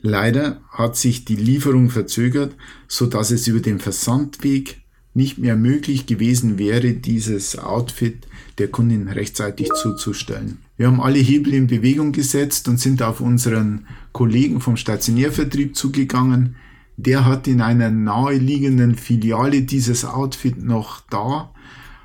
Leider 0.00 0.60
hat 0.70 0.96
sich 0.96 1.24
die 1.24 1.36
Lieferung 1.36 1.90
verzögert, 1.90 2.54
so 2.86 3.06
dass 3.06 3.32
es 3.32 3.48
über 3.48 3.60
den 3.60 3.80
Versandweg 3.80 4.80
nicht 5.12 5.38
mehr 5.38 5.56
möglich 5.56 6.06
gewesen 6.06 6.58
wäre, 6.58 6.92
dieses 6.92 7.58
Outfit 7.58 8.28
der 8.58 8.68
Kundin 8.68 9.08
rechtzeitig 9.08 9.70
zuzustellen. 9.74 10.58
Wir 10.78 10.86
haben 10.86 11.02
alle 11.02 11.18
Hebel 11.18 11.52
in 11.54 11.66
Bewegung 11.66 12.12
gesetzt 12.12 12.68
und 12.68 12.78
sind 12.78 13.02
auf 13.02 13.20
unseren 13.20 13.86
Kollegen 14.12 14.60
vom 14.60 14.76
Stationärvertrieb 14.76 15.74
zugegangen. 15.76 16.54
Der 16.96 17.26
hat 17.26 17.48
in 17.48 17.60
einer 17.60 17.90
naheliegenden 17.90 18.94
Filiale 18.94 19.62
dieses 19.62 20.04
Outfit 20.04 20.62
noch 20.62 21.00
da. 21.10 21.50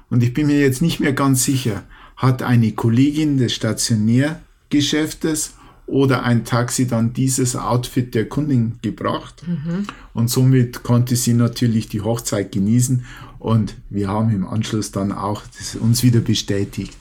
Und 0.09 0.23
ich 0.23 0.33
bin 0.33 0.47
mir 0.47 0.59
jetzt 0.59 0.81
nicht 0.81 0.99
mehr 0.99 1.13
ganz 1.13 1.43
sicher, 1.43 1.83
hat 2.17 2.41
eine 2.41 2.71
Kollegin 2.71 3.38
des 3.38 3.53
Stationärgeschäftes 3.53 5.53
oder 5.86 6.23
ein 6.23 6.43
Taxi 6.43 6.88
dann 6.88 7.13
dieses 7.13 7.55
Outfit 7.55 8.15
der 8.15 8.27
Kundin 8.27 8.79
gebracht. 8.81 9.43
Mhm. 9.45 9.86
Und 10.13 10.31
somit 10.31 10.81
konnte 10.81 11.15
sie 11.15 11.33
natürlich 11.33 11.89
die 11.89 12.01
Hochzeit 12.01 12.51
genießen. 12.51 13.05
Und 13.38 13.75
wir 13.91 14.07
haben 14.07 14.31
im 14.31 14.47
Anschluss 14.47 14.91
dann 14.91 15.12
auch 15.12 15.43
uns 15.79 16.01
wieder 16.01 16.21
bestätigt, 16.21 16.97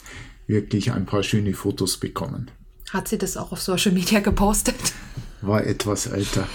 wirklich 0.53 0.93
ein 0.93 1.07
paar 1.07 1.23
schöne 1.23 1.55
Fotos 1.55 1.97
bekommen. 1.97 2.51
Hat 2.93 3.09
sie 3.09 3.19
das 3.19 3.37
auch 3.37 3.53
auf 3.53 3.61
Social 3.61 3.93
Media 3.93 4.21
gepostet? 4.21 4.77
War 5.41 5.67
etwas 5.67 6.07
älter. 6.07 6.47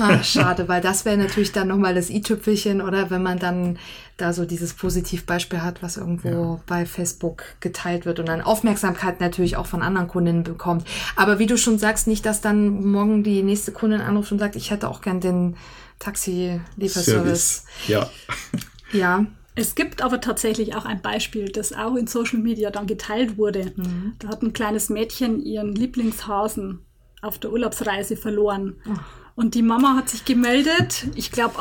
Ah, 0.00 0.22
schade, 0.24 0.66
weil 0.66 0.80
das 0.80 1.04
wäre 1.04 1.16
natürlich 1.16 1.52
dann 1.52 1.68
nochmal 1.68 1.94
das 1.94 2.10
i-Tüpfelchen 2.10 2.80
oder 2.80 3.10
wenn 3.10 3.22
man 3.22 3.38
dann 3.38 3.78
da 4.16 4.32
so 4.32 4.44
dieses 4.44 4.72
Positivbeispiel 4.72 5.62
hat, 5.62 5.82
was 5.82 5.96
irgendwo 5.98 6.28
ja. 6.28 6.60
bei 6.66 6.86
Facebook 6.86 7.44
geteilt 7.60 8.04
wird 8.04 8.18
und 8.18 8.26
dann 8.26 8.40
Aufmerksamkeit 8.40 9.20
natürlich 9.20 9.56
auch 9.56 9.66
von 9.66 9.82
anderen 9.82 10.08
Kundinnen 10.08 10.42
bekommt. 10.42 10.88
Aber 11.14 11.38
wie 11.38 11.46
du 11.46 11.56
schon 11.56 11.78
sagst, 11.78 12.06
nicht, 12.08 12.26
dass 12.26 12.40
dann 12.40 12.84
morgen 12.84 13.22
die 13.22 13.42
nächste 13.42 13.70
Kundin 13.70 14.00
anruft 14.00 14.32
und 14.32 14.38
sagt, 14.38 14.56
ich 14.56 14.70
hätte 14.70 14.88
auch 14.88 15.02
gern 15.02 15.20
den 15.20 15.56
Taxi-Lieferservice. 16.00 17.64
Ja. 17.86 18.10
Ja, 18.92 19.26
es 19.54 19.74
gibt 19.74 20.02
aber 20.02 20.20
tatsächlich 20.20 20.74
auch 20.74 20.84
ein 20.84 21.02
Beispiel, 21.02 21.50
das 21.50 21.72
auch 21.72 21.96
in 21.96 22.06
Social 22.06 22.38
Media 22.38 22.70
dann 22.70 22.86
geteilt 22.86 23.36
wurde. 23.36 23.72
Mhm. 23.76 24.14
Da 24.18 24.28
hat 24.28 24.42
ein 24.42 24.52
kleines 24.52 24.88
Mädchen 24.88 25.42
ihren 25.42 25.74
Lieblingshasen 25.74 26.80
auf 27.20 27.38
der 27.38 27.52
Urlaubsreise 27.52 28.16
verloren. 28.16 28.76
Oh. 28.86 28.94
Und 29.34 29.54
die 29.54 29.62
Mama 29.62 29.96
hat 29.96 30.08
sich 30.08 30.24
gemeldet. 30.24 31.06
Ich 31.14 31.30
glaube, 31.32 31.54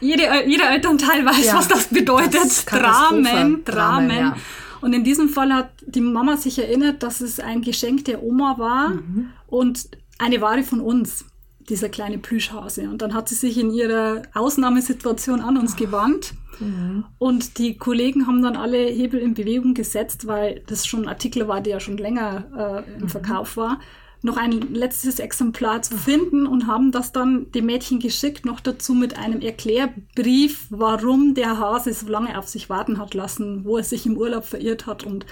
jeder, 0.00 0.46
jeder 0.46 0.70
Elternteil 0.70 1.24
weiß, 1.24 1.46
ja, 1.46 1.54
was 1.54 1.68
das 1.68 1.88
bedeutet. 1.88 2.34
Das 2.34 2.64
Dramen, 2.64 3.64
Dramen. 3.64 4.10
Ja. 4.10 4.36
Und 4.80 4.92
in 4.92 5.04
diesem 5.04 5.28
Fall 5.28 5.52
hat 5.52 5.70
die 5.86 6.00
Mama 6.00 6.36
sich 6.36 6.58
erinnert, 6.58 7.02
dass 7.02 7.20
es 7.20 7.40
ein 7.40 7.62
Geschenk 7.62 8.04
der 8.06 8.22
Oma 8.22 8.58
war 8.58 8.88
mhm. 8.90 9.30
und 9.46 9.88
eine 10.18 10.40
Ware 10.40 10.62
von 10.62 10.80
uns, 10.80 11.24
dieser 11.68 11.88
kleine 11.88 12.18
Plüschhase. 12.18 12.88
Und 12.88 13.02
dann 13.02 13.14
hat 13.14 13.28
sie 13.28 13.34
sich 13.34 13.58
in 13.58 13.70
ihrer 13.70 14.22
Ausnahmesituation 14.34 15.40
an 15.40 15.56
uns 15.56 15.74
oh. 15.74 15.76
gewandt 15.76 16.34
Mhm. 16.60 17.04
Und 17.18 17.58
die 17.58 17.76
Kollegen 17.76 18.26
haben 18.26 18.42
dann 18.42 18.56
alle 18.56 18.78
Hebel 18.78 19.20
in 19.20 19.34
Bewegung 19.34 19.74
gesetzt, 19.74 20.26
weil 20.26 20.62
das 20.66 20.86
schon 20.86 21.02
ein 21.02 21.08
Artikel 21.08 21.48
war, 21.48 21.60
der 21.60 21.74
ja 21.74 21.80
schon 21.80 21.98
länger 21.98 22.84
äh, 22.86 22.94
im 22.94 23.02
mhm. 23.02 23.08
Verkauf 23.08 23.56
war, 23.56 23.80
noch 24.22 24.38
ein 24.38 24.74
letztes 24.74 25.20
Exemplar 25.20 25.82
zu 25.82 25.96
finden 25.96 26.46
und 26.46 26.66
haben 26.66 26.90
das 26.90 27.12
dann 27.12 27.52
dem 27.52 27.66
Mädchen 27.66 28.00
geschickt, 28.00 28.44
noch 28.44 28.60
dazu 28.60 28.94
mit 28.94 29.18
einem 29.18 29.40
Erklärbrief, 29.40 30.66
warum 30.70 31.34
der 31.34 31.58
Hase 31.58 31.92
so 31.92 32.08
lange 32.08 32.36
auf 32.36 32.48
sich 32.48 32.68
warten 32.68 32.98
hat 32.98 33.14
lassen, 33.14 33.64
wo 33.64 33.76
er 33.76 33.84
sich 33.84 34.06
im 34.06 34.16
Urlaub 34.16 34.44
verirrt 34.44 34.86
hat 34.86 35.04
und 35.04 35.26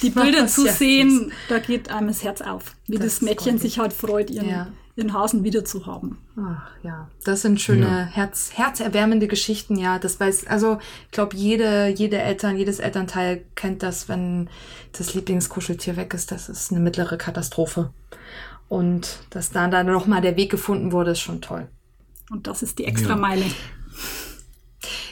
die 0.00 0.10
Bilder 0.10 0.46
zu 0.46 0.66
sehen, 0.66 1.32
da 1.48 1.58
geht 1.58 1.90
einem 1.90 2.08
das 2.08 2.22
Herz 2.22 2.40
auf, 2.40 2.76
wie 2.86 2.96
das, 2.96 3.18
das 3.18 3.22
Mädchen 3.22 3.58
sich 3.58 3.78
halt 3.78 3.92
freut, 3.92 4.30
ihren, 4.30 4.48
ja 4.48 4.68
den 4.96 5.12
Hasen 5.12 5.44
wieder 5.44 5.64
zu 5.64 5.86
haben. 5.86 6.18
Ach 6.36 6.70
ja, 6.82 7.08
das 7.24 7.42
sind 7.42 7.60
schöne, 7.60 7.86
ja. 7.86 8.04
Herz, 8.04 8.50
herzerwärmende 8.54 9.28
Geschichten, 9.28 9.76
ja. 9.76 9.98
Das 9.98 10.18
weiß, 10.18 10.46
also 10.46 10.78
ich 11.06 11.10
glaube, 11.12 11.36
jede, 11.36 11.88
jede 11.88 12.18
Eltern, 12.18 12.56
jedes 12.56 12.78
Elternteil 12.78 13.44
kennt 13.54 13.82
das, 13.82 14.08
wenn 14.08 14.48
das 14.92 15.14
Lieblingskuscheltier 15.14 15.96
weg 15.96 16.14
ist. 16.14 16.32
Das 16.32 16.48
ist 16.48 16.70
eine 16.70 16.80
mittlere 16.80 17.16
Katastrophe. 17.16 17.90
Und 18.68 19.20
dass 19.30 19.50
da 19.50 19.68
dann 19.68 19.86
nochmal 19.86 20.20
der 20.20 20.36
Weg 20.36 20.50
gefunden 20.50 20.92
wurde, 20.92 21.12
ist 21.12 21.20
schon 21.20 21.40
toll. 21.40 21.68
Und 22.30 22.46
das 22.46 22.62
ist 22.62 22.78
die 22.78 22.84
Extrameile. 22.84 23.42
Ja. 23.42 23.50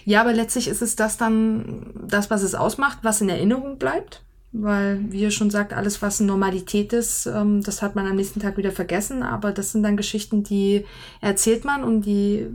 ja, 0.05 0.21
aber 0.21 0.33
letztlich 0.33 0.69
ist 0.69 0.83
es 0.83 0.97
das 0.97 1.17
dann, 1.17 1.93
das, 2.07 2.31
was 2.31 2.43
es 2.43 2.55
ausmacht, 2.55 2.99
was 3.03 3.21
in 3.21 3.29
Erinnerung 3.29 3.79
bleibt 3.79 4.23
weil, 4.63 5.01
wie 5.11 5.21
ihr 5.21 5.31
schon 5.31 5.51
sagt, 5.51 5.73
alles, 5.73 6.03
was 6.03 6.21
Normalität 6.21 6.93
ist, 6.93 7.27
ähm, 7.27 7.63
das 7.63 7.83
hat 7.83 7.95
man 7.95 8.07
am 8.07 8.17
nächsten 8.17 8.41
Tag 8.41 8.57
wieder 8.57 8.73
vergessen. 8.73 9.23
Aber 9.23 9.53
das 9.53 9.73
sind 9.73 9.83
dann 9.83 9.97
Geschichten, 9.97 10.43
die 10.43 10.85
erzählt 11.21 11.65
man 11.65 11.85
und 11.85 12.03
die 12.03 12.47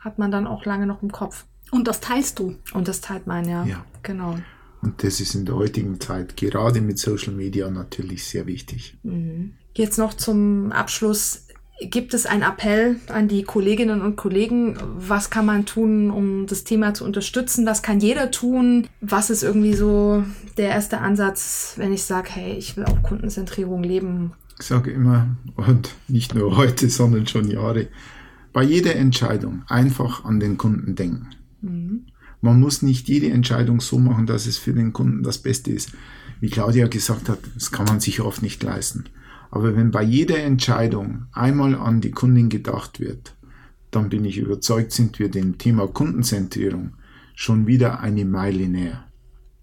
hat 0.00 0.18
man 0.18 0.30
dann 0.30 0.46
auch 0.46 0.64
lange 0.64 0.86
noch 0.86 1.02
im 1.02 1.12
Kopf. 1.12 1.44
Und 1.70 1.88
das 1.88 2.00
teilst 2.00 2.38
du. 2.38 2.56
Und 2.72 2.88
das 2.88 3.00
teilt 3.00 3.26
man, 3.26 3.48
ja. 3.48 3.64
Ja. 3.64 3.84
Genau. 4.02 4.36
Und 4.80 5.02
das 5.02 5.20
ist 5.20 5.34
in 5.34 5.44
der 5.44 5.56
heutigen 5.56 6.00
Zeit, 6.00 6.36
gerade 6.36 6.80
mit 6.80 6.98
Social 6.98 7.34
Media, 7.34 7.68
natürlich 7.68 8.24
sehr 8.24 8.46
wichtig. 8.46 8.96
Mhm. 9.02 9.54
Jetzt 9.74 9.98
noch 9.98 10.14
zum 10.14 10.72
Abschluss. 10.72 11.47
Gibt 11.80 12.12
es 12.12 12.26
einen 12.26 12.42
Appell 12.42 12.96
an 13.08 13.28
die 13.28 13.44
Kolleginnen 13.44 14.02
und 14.02 14.16
Kollegen? 14.16 14.76
Was 14.96 15.30
kann 15.30 15.46
man 15.46 15.64
tun, 15.64 16.10
um 16.10 16.46
das 16.46 16.64
Thema 16.64 16.92
zu 16.92 17.04
unterstützen? 17.04 17.66
Was 17.66 17.82
kann 17.82 18.00
jeder 18.00 18.32
tun? 18.32 18.88
Was 19.00 19.30
ist 19.30 19.44
irgendwie 19.44 19.74
so 19.74 20.24
der 20.56 20.70
erste 20.70 20.98
Ansatz, 20.98 21.74
wenn 21.76 21.92
ich 21.92 22.02
sage, 22.02 22.30
hey, 22.32 22.54
ich 22.54 22.76
will 22.76 22.84
auch 22.84 23.02
Kundenzentrierung 23.02 23.84
leben? 23.84 24.32
Ich 24.58 24.66
sage 24.66 24.90
immer, 24.90 25.28
und 25.54 25.94
nicht 26.08 26.34
nur 26.34 26.56
heute, 26.56 26.90
sondern 26.90 27.28
schon 27.28 27.48
Jahre, 27.48 27.86
bei 28.52 28.64
jeder 28.64 28.96
Entscheidung 28.96 29.62
einfach 29.68 30.24
an 30.24 30.40
den 30.40 30.58
Kunden 30.58 30.96
denken. 30.96 31.28
Mhm. 31.60 32.06
Man 32.40 32.60
muss 32.60 32.82
nicht 32.82 33.08
jede 33.08 33.30
Entscheidung 33.30 33.80
so 33.80 33.98
machen, 33.98 34.26
dass 34.26 34.46
es 34.46 34.58
für 34.58 34.72
den 34.72 34.92
Kunden 34.92 35.22
das 35.22 35.38
Beste 35.38 35.70
ist. 35.70 35.92
Wie 36.40 36.50
Claudia 36.50 36.88
gesagt 36.88 37.28
hat, 37.28 37.38
das 37.54 37.70
kann 37.70 37.86
man 37.86 38.00
sich 38.00 38.20
oft 38.20 38.42
nicht 38.42 38.62
leisten. 38.62 39.04
Aber 39.50 39.76
wenn 39.76 39.90
bei 39.90 40.02
jeder 40.02 40.38
Entscheidung 40.38 41.26
einmal 41.32 41.74
an 41.74 42.00
die 42.00 42.10
Kundin 42.10 42.48
gedacht 42.48 43.00
wird, 43.00 43.34
dann 43.90 44.10
bin 44.10 44.24
ich 44.24 44.38
überzeugt, 44.38 44.92
sind 44.92 45.18
wir 45.18 45.30
dem 45.30 45.58
Thema 45.58 45.86
Kundenzentrierung 45.86 46.92
schon 47.34 47.66
wieder 47.66 48.00
eine 48.00 48.24
Meile 48.24 48.68
näher. 48.68 49.04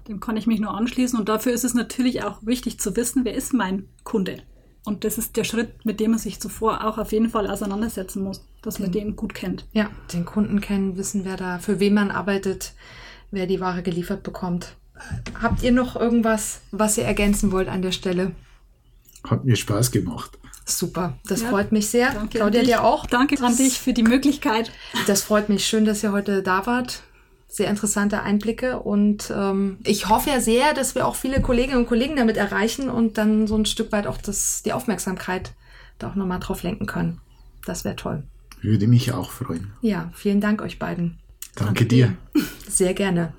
Dem 0.08 0.20
kann 0.20 0.38
ich 0.38 0.48
mich 0.48 0.60
nur 0.60 0.76
anschließen 0.76 1.20
und 1.20 1.30
dafür 1.30 1.52
ist 1.54 1.66
es 1.66 1.74
natürlich 1.74 2.24
auch 2.24 2.46
wichtig 2.46 2.80
zu 2.80 2.96
wissen, 2.96 3.26
wer 3.26 3.34
ist 3.34 3.54
mein 3.54 3.88
Kunde. 4.04 4.38
Und 4.86 5.04
das 5.04 5.18
ist 5.18 5.36
der 5.36 5.44
Schritt, 5.44 5.84
mit 5.84 6.00
dem 6.00 6.12
man 6.12 6.20
sich 6.20 6.40
zuvor 6.40 6.86
auch 6.86 7.00
auf 7.00 7.12
jeden 7.12 7.30
Fall 7.30 7.48
auseinandersetzen 7.50 8.24
muss, 8.24 8.46
dass 8.62 8.80
man 8.80 8.92
den 8.92 9.16
gut 9.16 9.34
kennt. 9.34 9.66
Ja, 9.74 9.90
den 10.14 10.26
Kunden 10.26 10.62
kennen, 10.62 10.96
wissen, 10.96 11.26
wer 11.26 11.38
da, 11.38 11.58
für 11.58 11.80
wen 11.80 11.96
man 11.96 12.12
arbeitet, 12.12 12.74
wer 13.32 13.48
die 13.48 13.60
Ware 13.60 13.82
geliefert 13.82 14.22
bekommt. 14.22 14.76
Habt 15.42 15.64
ihr 15.64 15.72
noch 15.72 15.96
irgendwas, 15.96 16.62
was 16.72 16.98
ihr 17.00 17.04
ergänzen 17.04 17.52
wollt 17.52 17.68
an 17.68 17.82
der 17.82 17.92
Stelle? 17.92 18.32
Hat 19.30 19.46
mir 19.46 19.56
Spaß 19.56 19.92
gemacht. 19.92 20.38
Super, 20.66 21.20
das 21.28 21.42
ja, 21.42 21.50
freut 21.50 21.72
mich 21.72 21.88
sehr. 21.88 22.12
Danke 22.12 22.40
Claudia, 22.40 22.64
dir 22.64 22.84
auch. 22.84 23.06
Danke 23.06 23.42
an 23.44 23.56
dich 23.56 23.80
für 23.80 23.94
die 23.94 24.04
Möglichkeit. 24.04 24.72
Das 25.06 25.22
freut 25.22 25.48
mich. 25.48 25.66
Schön, 25.66 25.86
dass 25.86 26.02
ihr 26.04 26.12
heute 26.12 26.42
da 26.42 26.66
wart. 26.66 27.04
Sehr 27.48 27.70
interessante 27.70 28.22
Einblicke 28.22 28.80
und 28.80 29.32
ähm, 29.34 29.78
ich 29.86 30.10
hoffe 30.10 30.30
ja 30.30 30.42
sehr, 30.42 30.74
dass 30.74 30.96
wir 30.96 31.08
auch 31.08 31.16
viele 31.16 31.42
Kolleginnen 31.42 31.78
und 31.78 31.88
Kollegen 31.88 32.18
damit 32.18 32.36
erreichen 32.36 32.90
und 32.90 33.18
dann 33.18 33.48
so 33.48 33.56
ein 33.56 33.66
Stück 33.66 33.92
weit 33.92 34.08
auch 34.08 34.18
das, 34.18 34.62
die 34.64 34.74
Aufmerksamkeit 34.74 35.54
da 36.00 36.10
auch 36.10 36.16
nochmal 36.16 36.40
drauf 36.40 36.64
lenken 36.64 36.86
können. 36.86 37.22
Das 37.66 37.86
wäre 37.86 37.96
toll. 37.96 38.24
Würde 38.62 38.88
mich 38.88 39.14
auch 39.14 39.32
freuen. 39.32 39.72
Ja, 39.82 40.12
vielen 40.14 40.42
Dank 40.42 40.62
euch 40.62 40.80
beiden. 40.80 41.20
Danke, 41.56 41.74
Danke 41.74 41.86
dir. 41.86 42.18
Sehr 42.68 42.94
gerne. 42.94 43.34